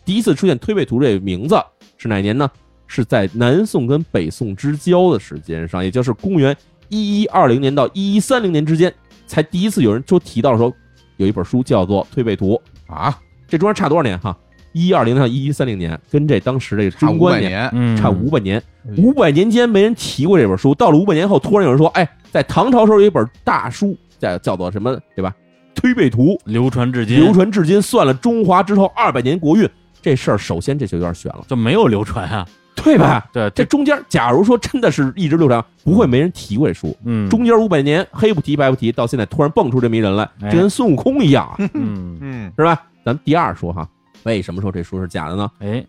[0.07, 1.55] 第一次出现推背图这个名字
[1.99, 2.51] 是哪年呢？
[2.86, 6.57] 是在南宋跟北宋之交的时间上，也就是公元
[6.88, 8.93] 一一二零年到一一三零年之间，
[9.33, 10.70] 才第一次有人说提到说
[11.16, 12.61] 有一本书叫做《推背图》，
[12.95, 13.18] 啊，
[13.49, 14.37] 这中间差多少年哈？
[14.74, 18.95] 一二零到一一三零年，跟这当时这个差五贞观年百年，嗯，差五百年，嗯。
[18.99, 25.35] 五百年间没人提过这本书，到了五百年后，突然有人说，哎，在唐朝时候有一本大书，叫叫做什么，对吧？
[25.80, 29.66] 《推背图》，流传至今，流传至今，算了中华之后二百年国运，
[30.03, 33.29] 这事儿首先这就有点悬了，就没有流传啊，对吧？
[33.33, 36.97] 对，这中间，假如说真的是一直流传，不会没人提过这书。
[37.05, 42.83] 嗯中间五百年黑不提白不提，到现在突然蹦出这么一人来，哎就跟孙悟空一样啊， 嗯嗯是吧？
[43.05, 43.89] 咱第二说哈，
[44.25, 45.51] 为什么说这书是假的呢？
[45.59, 45.66] 哎《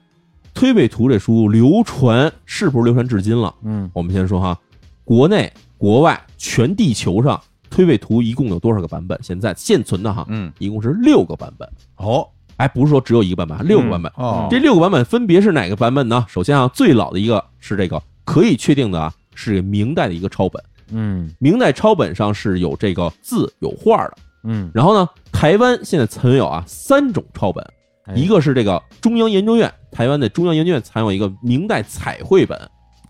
[0.53, 3.53] 推背图》这书流传是不是流传至今了？
[3.63, 4.57] 嗯我们先说哈，
[5.03, 7.35] 国内、国外、全地球上，
[7.71, 9.17] 《推背图》一共有多少个版本？
[9.23, 11.67] 现在现存的哈，嗯，一共是六个版本。
[11.95, 12.27] 哦
[12.63, 14.09] 哎，不是说只有一个版本，六个版本。
[14.15, 16.25] 哦，这六个版本分别是哪个版本呢？
[16.29, 20.63] 首先啊，最老的一个是这个可以确定的啊，是明代的一个抄本。
[20.89, 24.13] 嗯明代抄本上是有这个字有画的。
[24.45, 27.61] 嗯，然后呢，台湾现在存有啊三种抄本，
[28.05, 32.57] 哎一个是这个中央研究院，台湾的中央研究院藏有一个明代彩绘本，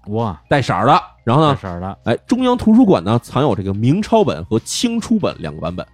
[0.08, 1.00] 哇，带色儿的。
[1.24, 5.86] 然后这呢，色儿的，哎，中央图书馆呢藏有这个明抄本和清初本两个版本，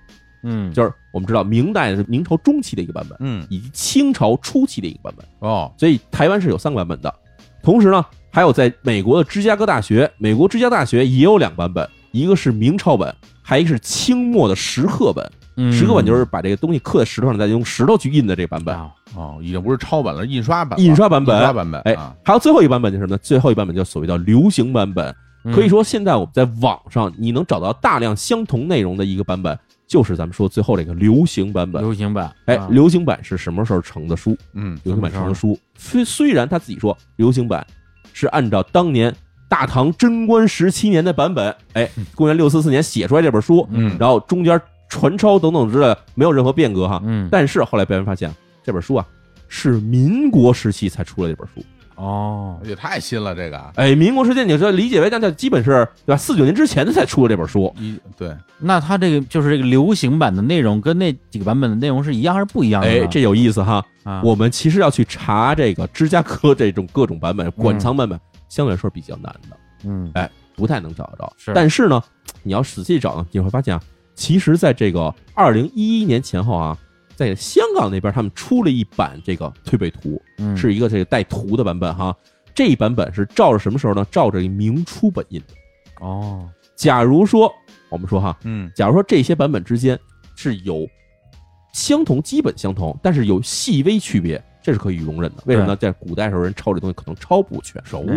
[0.43, 5.25] 嗯，就是我们知道明代是明朝中期的一个版本，嗯以及清朝初期的一个版本。
[5.39, 7.13] 哦所以台湾是有三个版本的。
[7.61, 15.29] 同时呢，还有在美国的芝加哥大学，美国芝加哥大学也有两个版本，一个是明朝本，还有一个是清末的石刻本。
[15.61, 18.73] 嗯石刻本就是把这个东西刻在石头上，再用石头去印的这个版本。
[18.73, 23.19] 啊哦，已经不是抄本了，印刷版，印刷版本印刷版本，哎啊，还有最后一个版本就是什么呢？
[23.21, 25.13] 最后一个版本叫所谓叫流行版本。
[25.43, 29.57] 嗯可以说，现在我们在网上你能找到大量相同内容的一个版本，
[29.89, 31.81] 就是咱们说最后这个流行版本。
[31.81, 34.37] 流行版，哎啊，流行版是什么时候成的书？
[34.53, 37.65] 嗯流行版成的书，虽虽然他自己说流行版
[38.13, 39.13] 是按照当年
[39.49, 47.01] 大唐贞观十七年的版本，哎，公元六四四年写出来这本书，嗯然后中间传抄等等之类的没有任何变革哈。
[47.03, 48.31] 嗯，但是后来被人发现，
[48.63, 49.05] 这本书啊
[49.47, 51.65] 是民国时期才出了这本书。
[51.99, 56.17] 哦，也太新了，这个啊哎，民国时期你说理解为那就基本是对吧？
[56.17, 57.73] 四九年之前的才出的这本书。
[57.77, 63.03] 一对，那它这个就是这个流行版的内容跟那几个版本的内容是一样还是不一样的呢？
[63.03, 63.83] 哎，这有意思哈。
[64.03, 69.57] 啊，我们其实要去查这个芝加哥这种各种版本、馆藏版本，相对来说比较难的。
[69.83, 71.31] 嗯哎不太能找得着。
[71.37, 72.01] 是但是呢，
[72.43, 73.81] 你要仔细找呢，你会发现啊，
[74.15, 76.77] 其实在这个二零一一年前后啊，
[77.19, 82.15] 在香港那边他们出了一版这个推背图，嗯是一个这个带图的版本哈。
[82.55, 84.07] 这一版本是照着什么时候呢？
[84.09, 85.47] 照着明初本印的。
[85.99, 86.47] 哦，
[86.77, 87.53] 假如说
[87.89, 89.99] 我们说哈，嗯假如说这些版本之间
[90.37, 90.87] 是有
[91.73, 95.43] 相同，基本相同，但是有细微区别，这是可以容忍的。
[95.45, 95.75] 为什么呢？
[95.75, 98.09] 在古代时候人抄这东西可能抄不全，手误。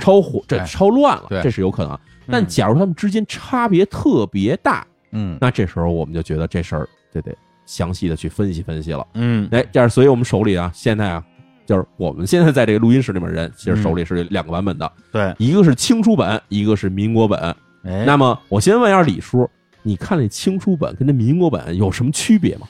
[0.00, 1.96] 抄火，这哎抄乱了，对这是有可能。
[2.26, 7.32] 但嗯假如他们之间差别特别大，嗯那这时候我们就觉得这事儿就得
[7.68, 9.06] 详细的去分析分析了。
[9.12, 11.22] 嗯哎，这样，所以我们手里啊，现在啊，
[11.66, 17.38] 就是我们现在在这个录音室里面人，其实手里是两个版本的，对，一个是清初本，一个是民国本。
[17.84, 19.48] 哎，那么我先问一下李叔，
[19.82, 22.66] 你看那清初本跟那民国本有什么区别吗？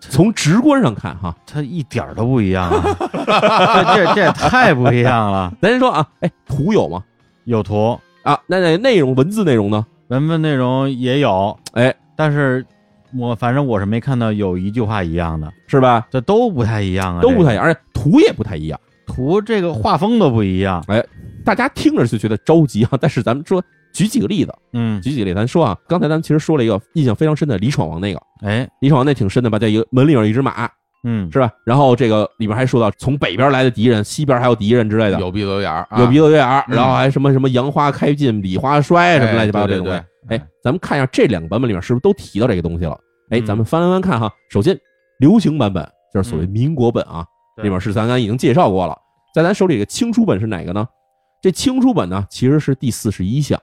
[0.00, 2.82] 从直观上看哈，它一点都不一样啊，
[3.94, 5.52] 这这这也太不一样了。
[5.60, 7.02] 咱先说啊，哎，图有吗？
[7.44, 9.84] 有图，啊，那那内容文字内容呢？
[10.08, 12.64] 文字内容也有，哎，但是
[13.16, 16.06] 我反正我是没看到有一句话一样的，是吧？
[16.10, 18.78] 这都不太一样啊，都不太一样，而且图也不太一样。
[19.06, 20.84] 图这个画风都不一样。
[20.88, 21.04] 哎
[21.44, 23.62] 大家听着就觉得着急啊，但是咱们说
[23.94, 30.68] 举几个例子，嗯，举几个例子，咱说啊，刚才咱们其实说了一个印象非常深的李闯王那个，哎，李闯王那挺深的吧，在一个门里有一只马，
[31.02, 31.50] 嗯，是吧？
[31.64, 40.02] 然后这个里边还说到从北边来的敌人，西边还有敌人之类的，有鼻子有眼儿，啊有鼻子有眼儿，嗯然后还什么什么杨花开尽，李花衰什么乱七八糟这种东西。
[40.28, 42.98] 对，哎，咱们看一下这两个版本里面是不是都提到这个东西了？
[43.30, 44.30] 哎，嗯咱们翻翻翻看哈。
[44.50, 44.78] 首先，
[45.18, 47.24] 流行版本就是所谓民国本啊，
[47.56, 48.96] 对里面是咱刚才已经介绍过了。
[49.34, 50.86] 在咱手里的清初本是哪个呢？
[51.40, 53.58] 这清初本呢，其实是第四十一项。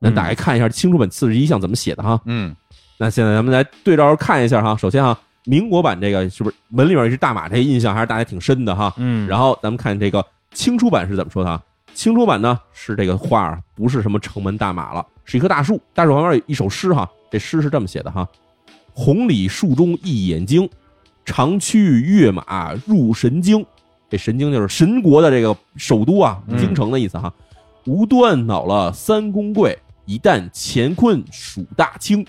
[0.00, 2.20] 咱打开看一下清初本四十一项怎么写的哈。
[2.26, 2.54] 嗯
[2.98, 4.76] 那现在咱们来对照着看一下哈。
[4.76, 7.48] 首先哈，民国版这个是不是门里面有一只大马？
[7.48, 8.92] 这印象还是大家挺深的哈。
[8.96, 11.62] 嗯，然后咱们看这个清初版是怎么说的啊？
[11.94, 18.26] 清初版呢是这个画儿不是什么城门大马了，是一棵大树，大树旁边有一首诗哈，这诗是这么写的哈：
[18.92, 20.68] 红李树中一眼睛，
[21.24, 23.64] 长驱跃马入神经。
[24.08, 27.32] 这神经就是神国的这个首都啊，嗯京城的意思哈。
[27.84, 32.24] 无端恼了三公贵，一旦乾坤属大清。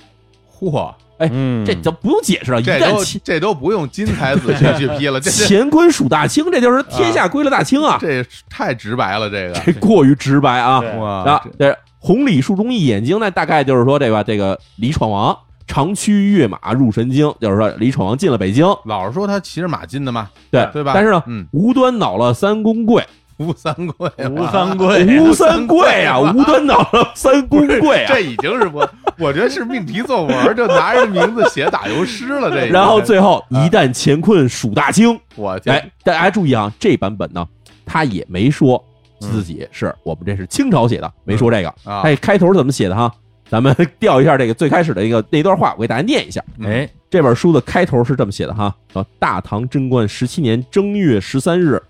[0.51, 0.93] 嚯，
[1.31, 7.97] 嗯，这就不用解释了，一这都这都不用金才子去去批了，这这乾坤属大清，这就是天下归了大清啊！
[8.01, 10.79] 这太直白了，这个这过于直白啊！
[10.79, 20.91] 对哇啊，这红李树中一眼睛，那大概就是说这个这个李闯王长驱跃马入神经，就是说李闯王进了北京，老是说他骑着马进的嘛，对对吧？
[20.93, 23.05] 但是呢，嗯，无端恼了三公贵，
[23.37, 28.21] 吴三桂，吴三桂吴三桂啊，吴端恼了三公贵啊这。
[28.21, 32.49] 已经是我，我觉得是命题作文，就拿人名字写打油诗了。
[32.49, 37.45] 这然后最后一旦乾坤数大清，我天哎，大家注意啊，这版本呢，
[37.85, 38.83] 他也没说
[39.19, 41.69] 自己是我们这是清朝写的，没说这个。
[41.83, 43.11] 啊，哎，开头怎么写的哈？
[43.49, 46.43] 咱们调一下这个最开始的一个那段话，我给大家念一下。
[46.57, 51.81] 嗯哎，这本书的开头是这么写的哈：说大唐贞观十七年正月十三日，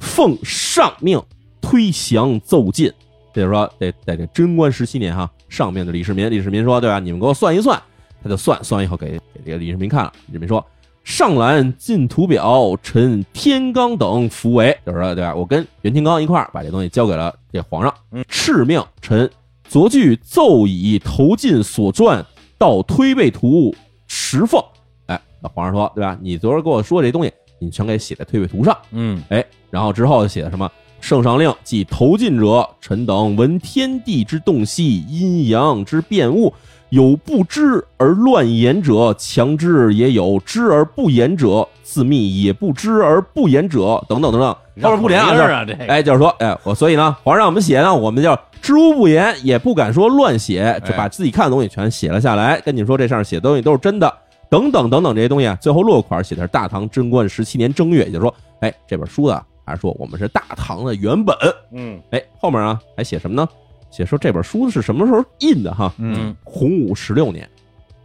[0.00, 1.22] 奉上命
[1.60, 2.92] 推降奏进。
[3.32, 6.98] 这就是说，得在这贞观十七年哈，上面的李世民，李世民说，对吧？
[6.98, 7.80] 你们给我算一算，
[8.22, 10.12] 他就算算完以后给给这个李世民看了。
[10.26, 10.64] 李世民说
[11.04, 15.34] ：“上览进图表，臣天罡等服为。”就是说，对吧？
[15.34, 19.30] 我跟袁天罡一块儿把这东西交给了这皇上，嗯敕命臣
[19.64, 22.24] 昨具奏以投进所传
[22.56, 23.74] 到推背图
[24.06, 24.60] 十奉。
[25.06, 26.18] 哎，那皇上说，对吧？
[26.20, 28.76] 你昨儿跟我说这东西，你全给写在推背图上。
[28.92, 30.70] 嗯哎，然后之后写的什么？
[31.00, 36.52] 圣上令即投进者，臣等闻天地之动息，阴阳之变物，
[36.88, 44.56] 有不知而乱言者，强之也有；知而不言者，自密也不知而不言者，等等等等。
[44.82, 54.12] 后面不连啊，就是啊，这个哎，就是说，哎，我所以呢，皇上让我们写呢，我们叫知无不言，也不敢说乱写，就把自己看的东西全写了下来，跟你说这上面写的东西都是真的，
[54.50, 61.36] 等等等等这些东西啊，最后落款写的是大唐贞观十七年正月，也就是说，哎，这本书啊，还是说我们是大唐的原本，
[61.72, 63.48] 嗯哎，后面啊还写什么呢？
[63.90, 65.92] 写说这本书是什么时候印的哈？
[65.98, 67.48] 嗯洪武十六年。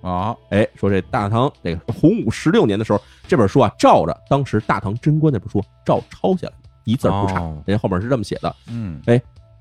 [0.02, 7.40] 啊，哎，说这大唐这个洪武十六年的时候，这本书啊，照着当时大唐贞观那本书照抄下来，一字儿不差。
[7.40, 8.54] 哦人家后面是这么写的。
[8.68, 9.00] 嗯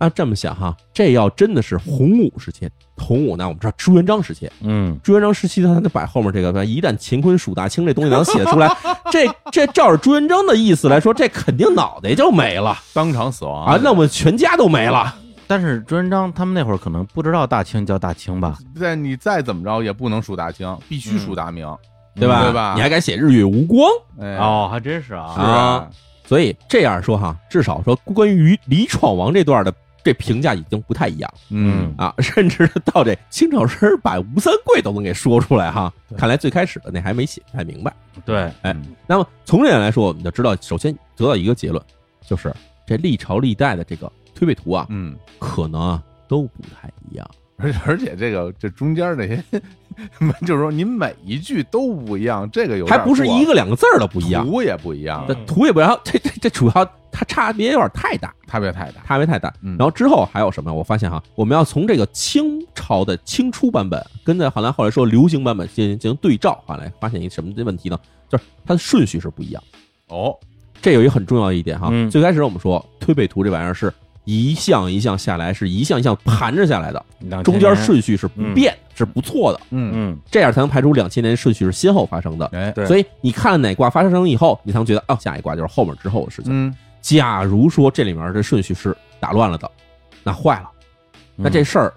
[0.02, 8.68] 啊，这么想哈，这要真的是洪武时期，洪武呢，我们知道朱元璋时期，嗯朱元璋时期他，他得摆后面这个一旦乾坤数大清这东西能写出来，
[9.12, 15.14] 这这照着朱元璋的意思来说，这肯定脑袋就没了当场死亡啊，那我们全家都没了。
[15.46, 18.58] 但是朱元璋他们那会儿可能不知道大清叫大清吧？
[18.74, 21.64] 对你再怎么着也不能数大清，必须数大明，
[22.16, 22.42] 对吧？
[22.42, 23.88] 对吧你还敢写日月无光？
[24.20, 25.88] 哎，哦，还真是是啊，啊，
[26.24, 29.72] 所以这样说哈，至少说关于李闯王这段的
[30.04, 31.34] 这评价已经不太一样。
[31.50, 31.94] 嗯。
[31.96, 35.92] 啊， 甚至到这清朝时把吴三桂都能给说出来哈。
[36.16, 37.94] 看来最开始的那还没写太明白。
[38.24, 41.82] 对，哎嗯那么从这点来说，我们就知道，首先得到一个结论，
[42.26, 42.54] 就是
[42.86, 47.28] 这历朝历代的这个推背图啊，嗯，可能啊都不太一样。
[47.58, 49.42] 而且而且这个这中间那些，
[50.44, 55.24] 就是说您每一句都不一样，这个有还不是一个两个字儿的不一样，图也不一样。
[55.28, 59.02] 这，图也不一样，这这这主要它差别有点太大，差别太大。
[59.06, 59.52] 差别太大。
[59.60, 60.72] 嗯然后之后还有什么？
[60.72, 67.98] 我发现哈，我们要从这个清朝的清初版本跟在后来后来说流行版本进行进行对照，后来发现一个什么的问题呢？
[68.28, 69.62] 就是它的顺序是不一样。
[70.08, 70.34] 哦，
[70.80, 73.92] 这有一个很重要的一点哈，嗯最开始我们说推背图这玩意儿是
[74.24, 82.46] 一项一项下来，是一项一项盘着下来的，两千中间年顺序是不变，是不错的，嗯，嗯这样才能排除两千年顺序是先后发生的。
[82.52, 86.52] 哎，对所以你看了哪卦发生以后，你才能觉得哦，下一卦就是后面之后的事情。
[86.54, 89.70] 嗯，假如说这里面的顺序是打乱了的，
[90.22, 90.70] 那坏了，
[91.36, 91.92] 那这事儿，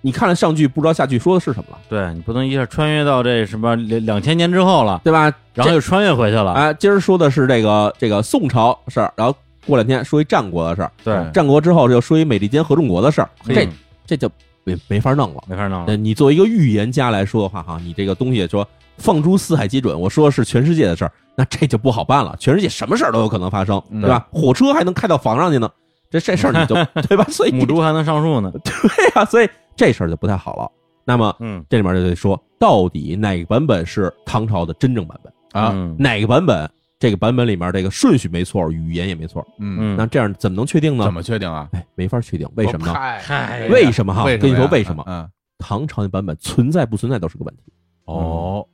[0.00, 5.30] 你看了上句不知道下句说的是什么了，对你不能一下穿越到这什么两两千年之后了，对吧？
[5.52, 13.72] 然后又穿越回去了，啊，今儿说的是这个这个宋朝事儿，然后过两天说一战国的事儿，对，战国之后又说一美利坚合众国的事儿，这嗯。
[14.06, 14.28] 这就
[14.64, 15.44] 没没法弄了。
[15.46, 18.66] 没法弄了，你作为一个预言家来说的话，哈，你这个东西说
[19.00, 22.36] 放诸四海皆准，我说的是全世界的事儿，那这就不好办了。
[22.38, 24.26] 全世界什么事儿都有可能发生，嗯对吧？
[24.30, 25.68] 火车还能开到房上去呢，
[26.10, 26.74] 这这事儿你就
[27.08, 27.24] 对吧？
[27.30, 28.72] 所以母猪还能上树呢， 对
[29.16, 30.70] 呀、所以这事儿就不太好了。
[31.04, 35.32] 那么嗯这里面就得说，到底哪个版本是唐朝的真正版本？
[35.62, 36.70] 啊，嗯哪个版本？
[37.00, 39.42] 这个版本里面这个顺序没错，语言也没错。
[39.58, 41.14] 嗯，嗯，那这样怎么能确定呢怎？
[41.14, 41.66] 么确定啊？
[41.72, 42.92] 哎，没法确定，为什么呢？
[43.70, 44.24] 为什么哈？
[44.24, 45.02] 为跟你说为什么？
[45.08, 45.26] 嗯，
[45.58, 47.72] 唐朝的版本存在不存在都是个问题。
[48.04, 48.66] 哦，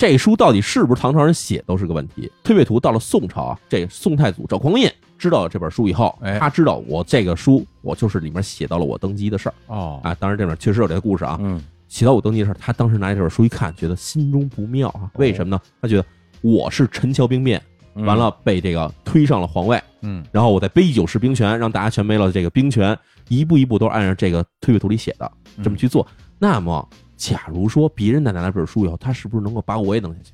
[0.00, 2.32] 这书到底是不是唐朝人写都是个问题。
[2.42, 10.14] 推背图到了宋朝啊，这宋太祖赵匡胤知道了这本书以后，哎他知道我这个书我就是里面写到了我登基的事儿哦，啊。
[10.14, 15.10] 当然这里面确实有这个故事啊，嗯写到我登基的事儿，他当时拿这本书一看，觉得心中不妙啊。
[15.16, 15.60] 为什么呢？
[15.82, 16.04] 他觉得
[16.40, 17.62] 我是陈桥兵变，
[17.94, 22.98] 嗯完了被这个推上了皇位，嗯，然后我再杯酒释兵权，让大家全没了这个兵权，
[23.28, 26.06] 一步一步都是按照这个推背图里写的嗯这么去做。
[26.38, 26.88] 那么，
[27.20, 30.32] 假如说别人再拿来本书以后，他是不是能够把我也弄下去？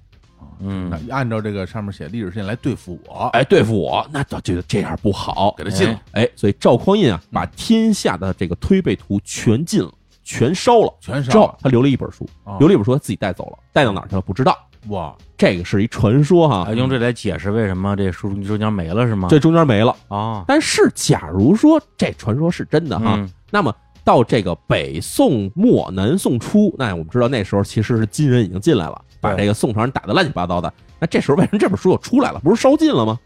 [0.61, 5.64] 嗯那按照这个上面写历史事件来对付我，哎，对付我，那倒觉得这样不好给。
[5.64, 10.95] 他禁了，哎，所以赵匡胤啊，把天下的这个推背图全禁了，全烧了。
[11.01, 14.57] 全之后烧他留了一本书，了，留了一本书他自己带走了，带到哪儿去了不知道。
[14.89, 19.28] 哇，这个是一传说哈啊，，用这来解释为什么这书中间没了是吗？
[19.28, 19.95] 这中间没了。
[20.09, 23.74] 啊，但是假如说这传说是真的哈，嗯那么
[24.07, 30.73] 到这个北宋末南宋初，那我们知道那时候其实是金人已经进来了，把这个宋朝人打得乱七八糟的。
[31.01, 32.39] 那这时候为什么这本书又出来了？
[32.39, 33.19] 不是烧尽了吗？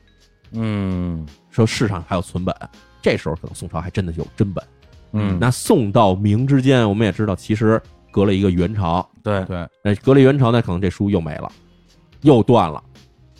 [0.52, 2.56] 嗯说世上还有存本，
[3.02, 4.64] 这时候可能宋朝还真的有真本。
[5.12, 7.78] 嗯，那宋到明之间，我们也知道，其实
[8.10, 11.52] 隔了一个元朝，对，对，那隔了元朝，那可能这书又没了，
[12.22, 12.82] 又断了。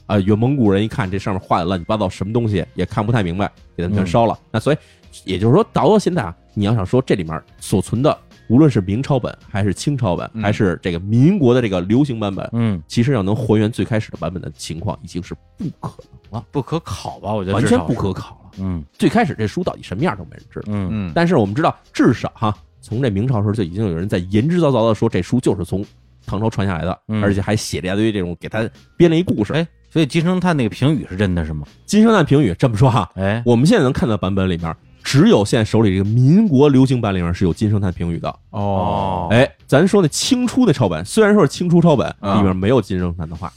[0.05, 4.39] 啊，有蒙古人一看这上面画的乱七八糟什么东西，也看不太明白，给他们全烧了。
[4.51, 4.77] 那所以
[5.25, 8.17] 也就是说，到现在啊，你要想说这里面所存的，
[8.49, 17.33] 无论是明朝本还是清朝本，嗯还是这个民国的这个流行版本，嗯，其实要能还原最开始的版本的情况，已经是不可能了，不可考吧？
[17.33, 18.51] 我觉得完全不至少是可考了。
[18.59, 20.67] 嗯最开始这书到底什么样都没人知道。
[20.69, 25.85] 嗯嗯，但是我们知道，至少哈，从这明朝时候就已经有人在言之凿凿的说这书就是从
[26.27, 29.53] 唐朝传下来的，嗯而且还写了一大堆这种给他编了一故事。
[29.53, 31.67] 哎，所以金圣叹那个评语是真的是吗？
[31.87, 38.35] 金圣叹评语这么说哈，哎，我们现在能看到版本里面，只有现在手里这个民国流行版里面是有金圣叹评语的。
[38.51, 43.53] 哦，哎，咱说那清初的抄本，虽然说是清初抄本，啊里面没有金圣叹的话，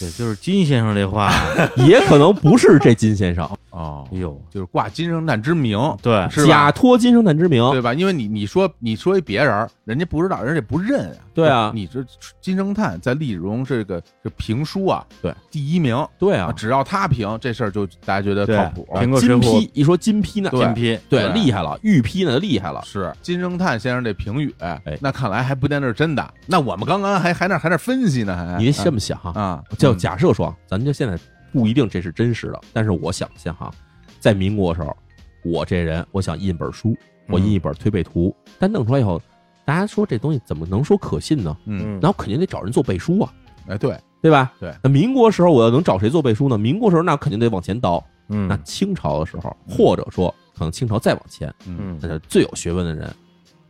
[0.00, 1.30] 对，就是金先生这话，
[1.76, 7.70] 也可能不是这金先生 哦哎，呦，就是挂金圣叹之名，对，是假托金圣叹之名。
[7.70, 7.94] 对吧？
[7.94, 11.16] 因为你你说你说一别人儿，人家不知道，人家不认啊。
[11.32, 12.04] 对啊你这
[12.40, 18.86] 金圣叹在历史中这个这评书啊，对第一名对啊，只要他评这事儿，就大家觉得靠谱。
[18.98, 22.82] 评过水金批一说金批呢，对金批，对对厉害了，玉批呢厉害了。
[22.84, 26.34] 是金圣叹先生这评语，哎那看来还不见得是真的。
[26.46, 29.98] 那我们刚刚还还那还那分析呢，还你得这么想哈，啊，就嗯。
[29.98, 31.18] 假设说，咱就现在
[31.52, 33.70] 不一定这是真实的，但是我想象哈，
[34.18, 34.96] 在民国时候，
[35.44, 36.96] 我这人我想印本书，
[37.28, 39.20] 我印一本推背图，但弄出来以后，
[39.64, 41.56] 大家说这东西怎么能说可信呢？
[41.66, 43.32] 嗯，那我肯定得找人做背书啊，
[43.68, 44.52] 哎对，对吧？
[44.60, 44.74] 对。
[44.82, 46.58] 那民国时候我要能找谁做背书呢？
[46.58, 51.76] 民国时候那肯定得往前倒，嗯，那清朝的时候，或者说可能清朝再往前，嗯。
[51.80, 53.12] 嗯那是最有学问的人，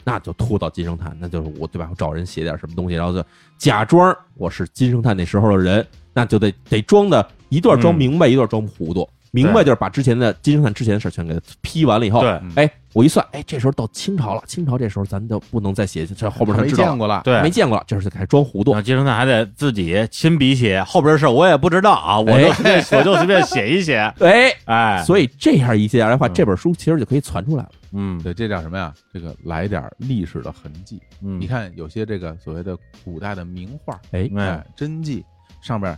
[0.05, 1.89] 那就拖到金圣叹，那就是我对吧？
[1.91, 3.25] 我找人写点什么东西，然后就
[3.59, 9.09] 假装我是金圣叹那时候的人，那就得得装的一段装嗯明白，一段装糊涂。
[9.33, 18.73] 明白就是把之前的金圣叹之前的事全给他批完了以后，对嗯哎，我一算，哎，这时候到清朝了，清朝这时候咱就不能再写，这后边他没见过了，对，没见过了，这时就开始装糊涂。
[18.83, 27.71] 金圣叹还得自己亲笔写，后边的事我也不知道啊，我就哎随便我就随便写一写， 哎，哎，所以这样一下来的话，嗯这本书其实就可以传出来了。
[27.93, 28.93] 嗯对，这叫什么呀？
[29.13, 31.01] 这个来点历史的痕迹。
[31.23, 35.25] 嗯，你看有些这个所谓的古代的名画，哎，哎哎，真迹
[35.63, 35.97] 上面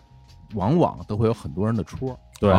[0.55, 2.19] 往往都会有很多人的戳。
[2.41, 2.51] 对，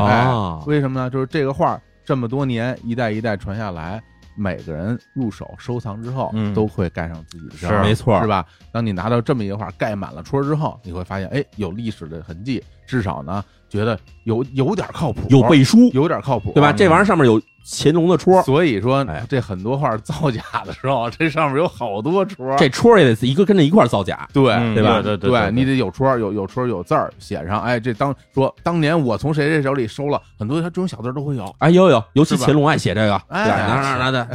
[0.66, 1.10] 为什么呢？
[1.10, 4.02] 就是这个画这么多年一代一代传下来，
[4.38, 8.46] 每个人入手收藏之后，嗯都会盖上自己的章，是没错是吧？
[8.72, 16.72] 当你拿到这么一个画盖满了戳之后，你会发现，哎，有历史的痕迹，至少呢，觉得有有点靠谱，有背书，有点靠谱，对吧？
[16.72, 24.28] 嗯这玩意儿上面有乾隆的戳，所以说哎，这很多画造假的时候，这上面有好多戳，这戳也得一个跟着一块造假。
[24.34, 34.28] 对嗯对吧对对对，你得有戳，有有戳，有字儿写上，哎，这当说当年我从谁谁手里收了很多，他这种小字都会有，哎，有有，尤其乾隆爱写这个，哎对吧哪哪哪的，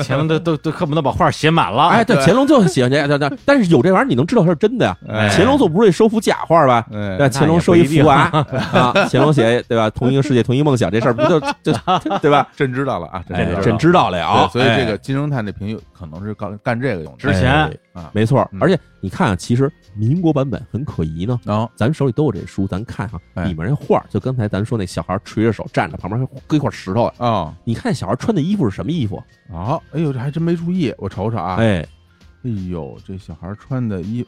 [0.06, 3.38] 乾隆都都都恨不得把画写满了，哎，对，乾隆就喜欢这个，对对。
[3.46, 4.96] 但是有这玩意儿，你能知道它是真的呀？
[5.08, 6.84] 哎乾隆总不会收幅假画吧？
[6.92, 8.22] 哎对吧，乾隆收一福娃
[8.72, 9.88] 啊，乾隆写对吧？
[9.90, 11.72] 同一个世界，同一个梦想，这事儿不就就
[12.20, 12.46] 对吧？
[12.56, 14.50] 真知道了啊，真知道，了哎真知道了啊！
[14.52, 17.78] 对所以这哎个金圣叹这评语可能是干干这个用的，之前
[18.12, 21.38] 没错嗯，而且你看啊，其实民国版本很可疑呢。
[21.46, 27.04] 啊咱手里都有这书，咱看哈，哎里面那画，就刚才咱说那小孩垂着手站着，旁边还搁一块石头。
[27.18, 29.22] 啊，你看小孩穿的衣服是什么衣服？
[29.52, 31.86] 啊，哎呦，这还真没注意，我瞅瞅啊，哎，
[32.42, 34.26] 哎呦，这小孩穿的衣，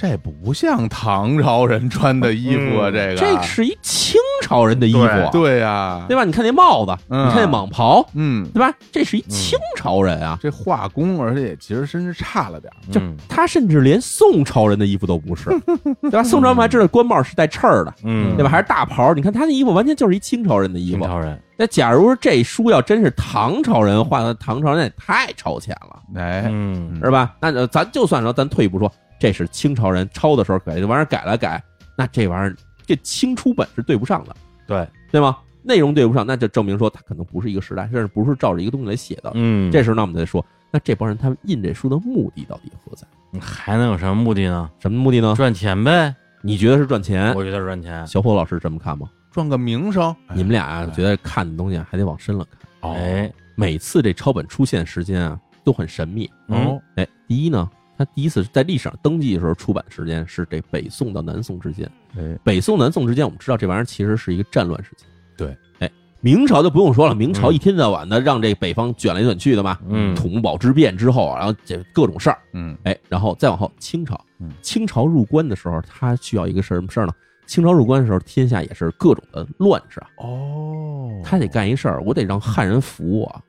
[0.00, 3.16] 这不像唐朝人穿的衣服啊，嗯这个。
[3.16, 5.58] 这是一清朝人的衣服，对。
[5.58, 6.24] 呀，对吧？
[6.24, 7.28] 你看那帽子，嗯。
[7.28, 8.72] 你看那蟒袍，嗯，对吧？
[8.90, 13.14] 这是一清朝人啊，这画工，而且也其实甚至差了点儿，就嗯。
[13.28, 15.50] 他甚至连宋朝人的衣服都不是，
[16.00, 16.22] 对吧？
[16.22, 18.48] 宋朝人还知道官帽是带翅儿的，嗯，对吧？
[18.48, 21.00] 还是大袍，你看他那衣服完全就是一清朝人的衣服。
[21.00, 26.98] 清朝人，那假如说这书要真是唐朝人画的，唐朝人也太超前了，哎，嗯。
[27.04, 27.34] 是吧？
[27.38, 28.90] 那呃咱就算说咱退一步说，
[29.20, 31.62] 这是清朝人抄的时候改这玩意儿改了改，
[31.96, 34.34] 那这玩意儿这清初本是对不上的，
[34.66, 35.36] 对，对吗？
[35.62, 39.30] 内容对不上，那就证明说它可能不是一个时代，甚至不是照着一个东西来写的。
[39.34, 43.06] 嗯，这时候，那我们再说，那这帮人他们印这书的目的到底何在？
[43.38, 44.70] 还能有什么目的呢？
[44.78, 45.34] 什么目的呢？
[45.36, 47.34] 赚钱呗，你觉得是赚钱？
[47.34, 48.06] 我觉得是赚钱。
[48.06, 49.10] 小伙老师这么看吗？
[49.30, 52.90] 赚个名声，哎你们俩啊，觉得看的东西还得往深了看。
[52.90, 56.28] 哦哎，每次这抄本出现时间啊，都很神秘。
[56.46, 57.68] 哦，哎，第一呢，
[58.00, 61.86] 它第一次在历史上登记的时候出版时间是这北宋到南宋之间。
[62.16, 65.04] 哎，北宋南宋之间，我们知道这玩意儿其实是一个战乱时期。
[65.36, 65.90] 对，哎，
[66.22, 69.78] 明朝就不用说了，明朝一天到晚的让这北方卷来卷去的嘛。
[69.86, 77.12] 嗯土木堡之变之后，然后这各种事儿，嗯哎，然后再往后，清朝嗯，清朝入关的时候，他需要一个事儿，什么事儿呢？
[77.46, 83.42] 清朝入关的时候，天下也是各种的乱世啊，哦，他得干一事儿，我得让汉人服我，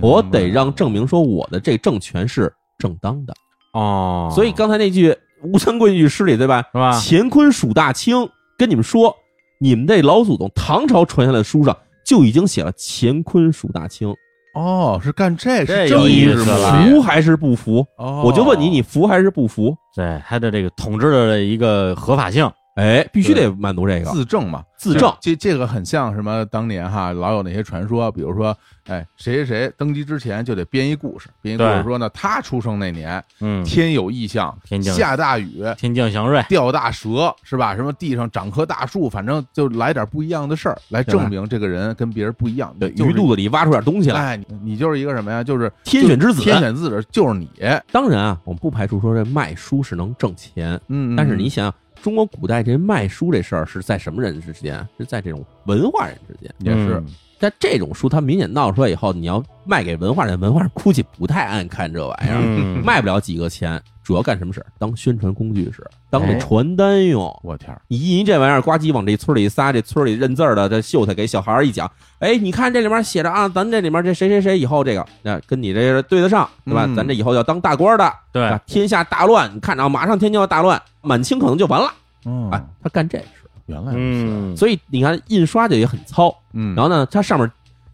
[0.00, 3.34] 我得让证明说我的这政权是正当的。
[3.76, 6.62] 哦，所以刚才那句吴三桂那句诗里，对吧？
[6.72, 6.98] 是吧？
[7.04, 9.14] 乾坤数大清，跟你们说，
[9.60, 14.14] 你们这老祖宗唐朝传下来的书上就已经写了乾坤数大清，
[14.54, 17.86] 哦，是干这这是正有意思义之母了服还是不服？
[17.98, 19.76] 哦，我就问你，你服还是不服？
[19.94, 25.12] 对他的这个统治的一个合法性，哎，必须得满足这个自证嘛，自证。
[25.20, 26.44] 这这个很像什么？
[26.46, 28.56] 当年哈老有那些传说，比如说，
[28.86, 37.74] 哎，谁谁谁登基之前就得编一故事，编一故事说呢，他出生那年嗯，天有异象，天降下大雨，天降祥瑞，掉大蛇是吧？
[37.74, 42.74] 什么地上长棵大树，反正就来点不一样的事儿，来证明这个人跟别人不一样。
[42.78, 44.20] 对，鱼肚子里挖出点东西来。
[44.20, 45.42] 哎，你你就是一个什么呀？
[45.42, 47.48] 就是天选之子天选之子就是你。
[47.90, 51.74] 当然啊，我们不排除说这卖书是能挣钱，嗯，但是你想想，
[52.06, 54.86] 中国古代这卖书这事儿是在什么人之间？
[54.96, 56.54] 是在这种文化人之间。
[56.60, 57.02] 也是
[57.38, 63.80] 但这种书它明显闹出来以后，你要卖给文化人，文化人估计不太爱看这玩意儿，嗯 卖不了几个钱。
[64.02, 64.64] 主要干什么使？
[64.78, 67.24] 当宣传工具使，当这哎传单用。
[67.42, 76.84] 我天儿，你印一这玩意儿，呱唧往这村里一撒，这村里认字儿的这秀才给小孩儿一讲，哎，你看这里面写着啊，咱这里面这谁谁谁以后这个，那跟你这个对得上，对吧？
[76.86, 78.60] 嗯咱这以后要当大官的，对吧？
[78.64, 81.92] 天下大乱，你看着马上天就要大乱，满清可能就完了。
[82.26, 86.34] 嗯哎，他干这事，原来如此，嗯，所以你看印刷就也很糙。
[86.52, 87.50] 嗯，然后呢，它上面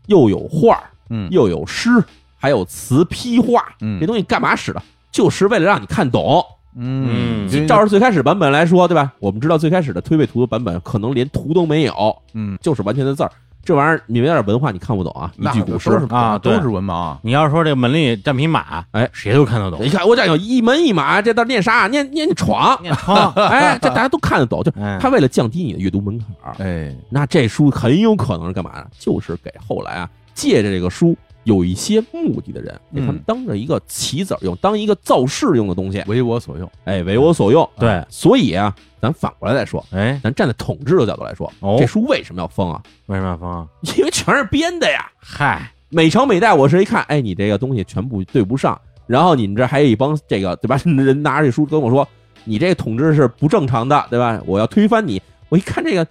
[0.06, 1.90] 又有画儿，嗯又有诗，
[2.38, 4.82] 还有词批画，嗯这东西干嘛使的？
[5.10, 6.44] 就是为了让你看懂。
[6.74, 9.12] 嗯，嗯照着最开始版本来说，对吧？
[9.18, 13.30] 我们知道最开始的推背图的版本可能连图都没有，嗯，就是完全的字儿。
[13.64, 15.30] 这玩意儿你没点文化，你看不懂啊！
[15.38, 17.18] 一句古诗，啊都是文盲啊。
[17.22, 21.86] 你要是说这个门里站匹马，哎谁都看得懂你，看我这有一门一马，这到念啥？
[21.92, 22.74] 念念闯。
[23.36, 24.62] 哎， 这大家都看得懂。
[24.64, 28.86] 就哎他为了降低你的阅读门槛，哎，那这书很有可能是干嘛的？
[28.98, 36.70] 就是给后来啊借着这个书有一些目的的人，给他们嗯当着一个棋子儿用，当一个造势用的东西，为我所用。
[36.84, 37.68] 哎，为我所用。
[37.78, 42.82] 对，所以啊，咱反过来再说，哎，咱站在统治的角度来说，哦这书为什么要封啊？
[43.06, 43.66] 为什么要封啊？
[43.96, 45.10] 因为全是编的呀。
[45.18, 50.78] 嗨，每朝每代，我是一看，哎，你这个东西全部对不上，然后你们这还有一帮这个对吧？
[50.84, 52.06] 人拿着这书跟我说，
[52.44, 54.40] 你这个统治是不正常的，对吧？
[54.46, 55.20] 我要推翻你。
[55.48, 56.06] 我一看这个，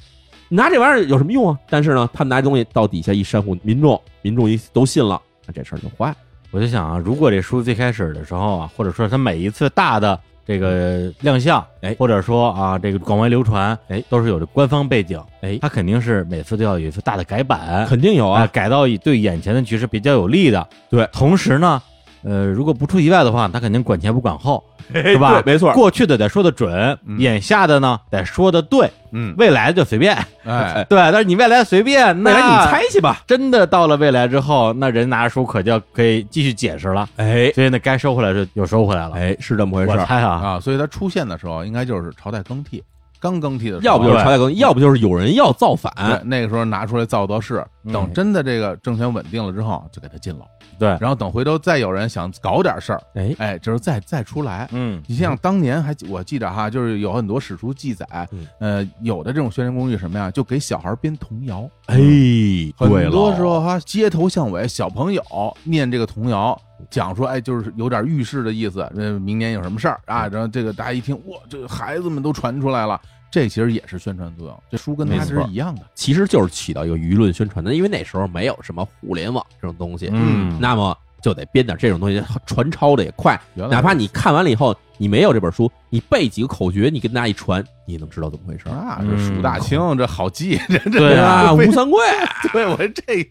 [0.54, 1.58] 拿这玩意儿有什么用啊？
[1.70, 6.16] 但是呢，他拿这东西到底下一煽乎民众，民众一都信了，那这事儿就坏了。
[6.52, 20.68] 我就想啊，如果这书最开始的时候啊，或者说它每一次大的这个亮相，哎或者说啊这个广为流传，哎，都是有着官方背景，哎它肯定是每次都要有一次大的改版，肯定有啊，啊，改到以对眼前的局势比较有利的。
[20.90, 21.82] 对同时呢，
[22.24, 24.64] 呃，如果不出意外的话，他肯定管前不管后，
[24.94, 25.42] 是吧？
[25.42, 25.72] 对没错。
[25.74, 26.72] 过去的得说的准，
[27.06, 30.16] 嗯眼下的呢得说的对，嗯，未来的就随便。
[30.44, 33.22] 哎， 对，但是你未来随便， 未来你猜去吧。
[33.28, 39.16] 真的到了未来之后，那人拿着书可就可以继续解释了，哎所以那，该收回来就又收回来了。
[39.16, 39.92] 哎，是这么回事。
[39.92, 42.84] 我猜啊，啊，所以他出现的时候，应该就是朝代更替，
[43.20, 45.92] 刚更替的时候，要不就是朝代更，要不就是有人要造反。
[46.26, 50.46] 那个时候拿出来造造势，嗯等真的这个政权稳定了之后，就给他禁了。
[50.78, 54.68] 对，然后等回头再有人想搞点事儿，哎，哎，就是再再出来。
[54.72, 61.70] 嗯，你像当年还我记得哈，就是有很多史书记载嗯，呃，有的这种宣传工具什么呀，就给小孩编童谣。
[61.86, 65.24] 哎，对很多时候哈，街头巷尾小朋友
[65.64, 66.60] 念这个童谣，
[66.90, 70.28] 讲说，哎，就是有点预示的意思，呃，明年有什么事儿啊？
[70.28, 73.00] 然后这个大家一听，哇，这个孩子们都传出来了，
[73.32, 75.82] 这其实也是宣传作用，这书跟它是没错一样的。
[75.96, 83.40] 其实就是起到一个舆论宣传的，因为那时候没有什么互联网这种东西，嗯那么就得编点这种东西，传抄的也快。
[83.56, 88.72] 哪怕你看完了以后，你没有这本书，你背几个口诀，你跟大家一传，你也能知道怎么回事儿。
[88.72, 92.00] 啊，这数大清，这好记，这这对啊啊，吴三桂，
[92.52, 93.30] 对我这，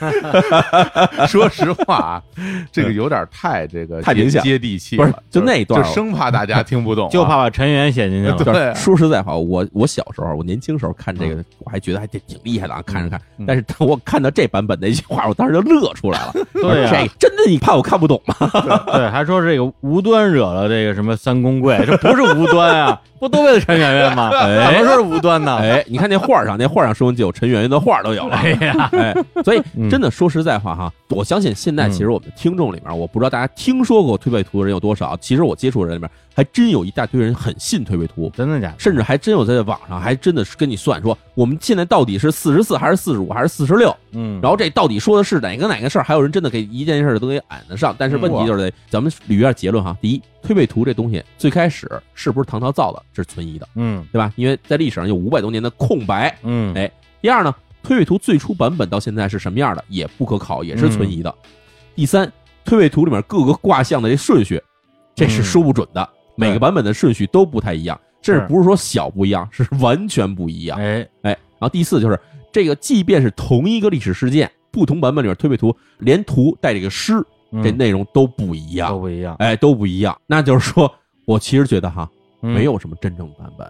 [1.28, 2.22] 说实话啊，
[2.72, 8.36] 这个有点太这个太明显接地气不是了，就那一段就生怕大家听不懂啊，就怕把陈元写进去了。
[8.44, 13.44] 对啊说实在话，我我小时候，我年轻时候看这个，我还觉得还挺挺厉害的啊，看着看嗯。
[13.46, 16.32] 但是当我看到这版本的一句话，我当时就乐出来了。
[16.54, 18.34] 对呀这真的你怕我看不懂吗？
[18.92, 24.30] 对，还说这个无端惹了这个什么三公贵，这不是无端啊，不都为了陈圆圆吗？
[24.34, 25.58] 哎什么是无端呢？
[25.58, 28.34] 哎，你看那画儿上，那画儿上《说文记》有陈圆圆的画儿都有了。
[28.34, 29.14] 哎呀，哎，
[29.44, 35.16] 所以嗯真的说实在话哈，我相信现在其实我们的听众里面，我不知道大家听说过推背图的人有多少。
[35.18, 38.74] 其实我接触的人里面，还真有一大堆人很信推背图，真的假的？
[38.78, 43.94] 甚至还真有在网上还真的是跟你算说，我们现在到底是四十四还是四十五还是四十六？
[44.12, 46.02] 嗯，然后这到底说的是哪个哪个事儿？
[46.04, 47.94] 还有人真的给一件事儿都给俺得上。
[47.98, 49.96] 但是问题就是得，咱们捋一下结论哈。
[50.00, 54.32] 第一，推背图这东西最开始是不是唐朝造的，这是存疑的，嗯对吧？
[54.36, 56.36] 因为在历史上有五百多年的空白。
[56.42, 56.90] 嗯，哎
[57.20, 61.34] 第二呢，推背图最初版本到现在是什么样的，也不可考，也是存疑的。
[61.94, 62.32] 第三，
[62.64, 64.62] 推背图里面各个卦象的这顺序，
[65.14, 70.78] 这是说不准的，每个版本的顺序都不太一样，甚至是不是说小不一样，是完全不一样。
[70.78, 72.18] 哎，哎，然后第四就是
[72.50, 77.14] 这个，即便是同一个历史事件，不同版本里面推背图连图带这个诗，
[77.52, 80.18] 嗯这内容都不一样，都不一样，哎，都不一样。
[80.26, 80.90] 那就是说，
[81.26, 83.66] 我其实觉得哈，嗯没有什么真正版本，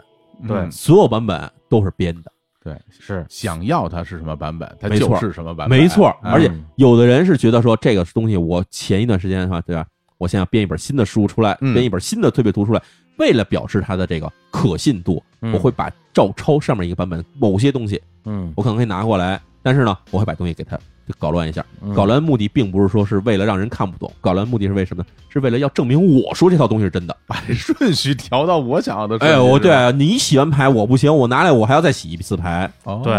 [0.48, 0.56] 对。
[0.58, 0.70] 嗯。
[0.70, 2.32] 所有版本都是编的。
[2.62, 9.86] 对，是想要它是什么版本，它就是什么版本，没错，哎而且嗯有的人是觉得说这个东西，我前一段时间是吧，对吧？
[10.18, 11.72] 我现在编一本新的书出来，嗯。
[11.72, 12.82] 编一本新的推背图出来，
[13.16, 15.54] 为了表示它的这个可信度，嗯。
[15.54, 20.78] 我会把照抄上面一个版本某些东西，嗯，我可能可以拿过来，但是呢，我会把东西给它
[21.18, 21.64] 搞乱一下。
[21.82, 25.08] 嗯搞乱目的并不是说是为了让人看不懂，搞乱目的是为什么呢？
[25.28, 27.16] 是为了要证明我说这套东西是真的。
[27.26, 29.16] 把这顺序调到我想要的。
[29.18, 32.70] 哎，我对啊你洗完牌我不行，我拿来我还要再洗一次牌。
[32.84, 33.14] 哦对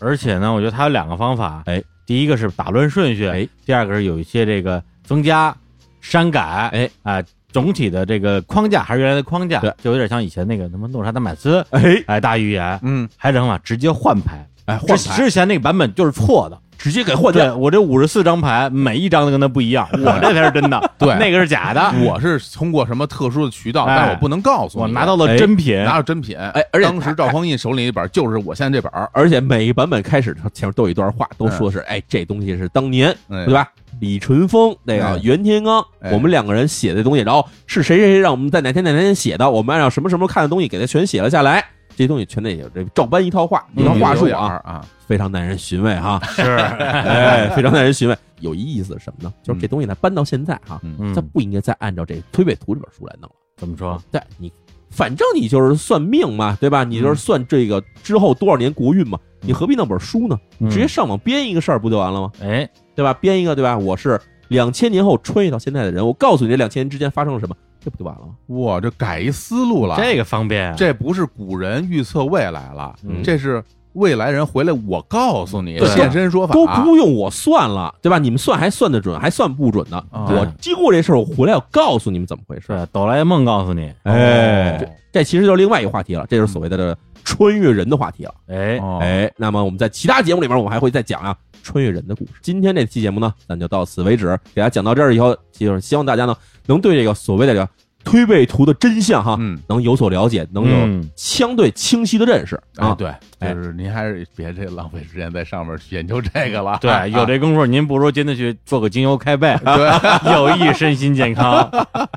[0.00, 5.56] 而且呢，我觉得它有两个方法，哎，第一个是打乱顺序，哎，第二个是有一些这个增加、
[6.00, 15.16] 删改，哎啊，总体的这个框架还是原来的框架，对，就有点像以前那个什么诺查丹麦斯，哎哎，大预言，嗯，还有一种方法直接换牌，哎，换之牌。
[15.16, 17.56] 之前那个版本就是错的，直接给换对掉。
[17.56, 21.14] 我这五十四张牌，每一张都跟它不一样，我这才是真的， 对。
[21.18, 23.96] 那个是假的，我是通过什么特殊的渠道，哎。
[23.96, 26.36] 但我不能告诉你，我拿到了哎真品，拿到真品。
[26.36, 33.44] 哎而且当时赵匡胤手里那本就是我现在这本儿，而且每一版本开始前面都有一段话，都说是哎，这东西是当年哎。
[33.44, 33.68] 对吧？
[33.98, 35.20] 李淳风那个哎。
[35.22, 36.10] 袁天罡，哎。
[36.12, 41.64] 我们两个人写的东西，然后是谁谁谁让我们在哪天哪天写的，我们按照什么什么看的东西给他全写了下来，
[41.96, 48.16] 这些东西全得有这照搬一套话，一套嗯话术啊，啊，非常耐人寻味哈，是， 哎，非常耐人寻味。
[48.40, 49.32] 有一意思什么呢？
[49.42, 50.78] 就是这东西呢搬到现在哈，
[51.14, 53.34] 它不应该再按照这推背图这本书来弄了。
[53.56, 53.98] 怎么说？
[54.12, 54.52] 对你，
[54.90, 56.84] 反正你就是算命嘛，对吧？
[56.84, 60.38] 你就是算这个之后多少年国运嘛，你何必弄本书呢？
[60.58, 62.30] 嗯直接上网编一个事儿不就完了吗？
[62.42, 63.14] 哎，对吧？
[63.14, 63.78] 编一个对吧？
[63.78, 68.34] 我是两千年后穿越到现在的人，我告诉你这两千年之间发生了什么，这不就完了吗？
[68.56, 73.62] 哇，这改一思路了，这个方便啊，这不是古人预测未来了，嗯这是
[73.92, 78.18] 未来人回来，我告诉你对现身说法，都不用我算了，对吧？
[78.18, 80.04] 你们算还算得准，还算不准呢。
[80.10, 82.66] 啊我经过这事儿，我回来我告诉你们怎么回事。
[82.66, 88.34] 是哆啦 A 梦告诉你，哎，哦这这其实就是另外一个话题了，这就是所谓的这个穿越人的话题了。
[88.48, 92.32] 哎，哦哎，那么我们在其他节目里面，我们还会再讲啊穿越人的故事。
[92.42, 96.36] 今天这期节目呢，咱就到此为止，给大家讲到这儿以后，就是希望大家呢
[96.66, 97.68] 能对这个所谓的这个
[98.04, 101.10] 推背图的真相哈，嗯，能有所了解，能有嗯。
[101.16, 103.08] 相对清晰的认识啊。，哎对，
[103.40, 103.52] 哎。
[103.54, 109.90] 就是您还是别这浪费时间在上面研究这个了，对， 有这功夫，您不如真的去做个精油开背， 对，
[110.32, 111.68] 有益身心健康。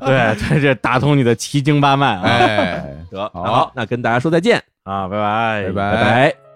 [0.04, 2.22] 对，这这打通你的奇经八脉啊！
[2.22, 3.42] 哎，得好。
[3.42, 5.94] 好，那跟大家说再见，啊，拜拜，拜拜。
[5.96, 6.49] 拜拜。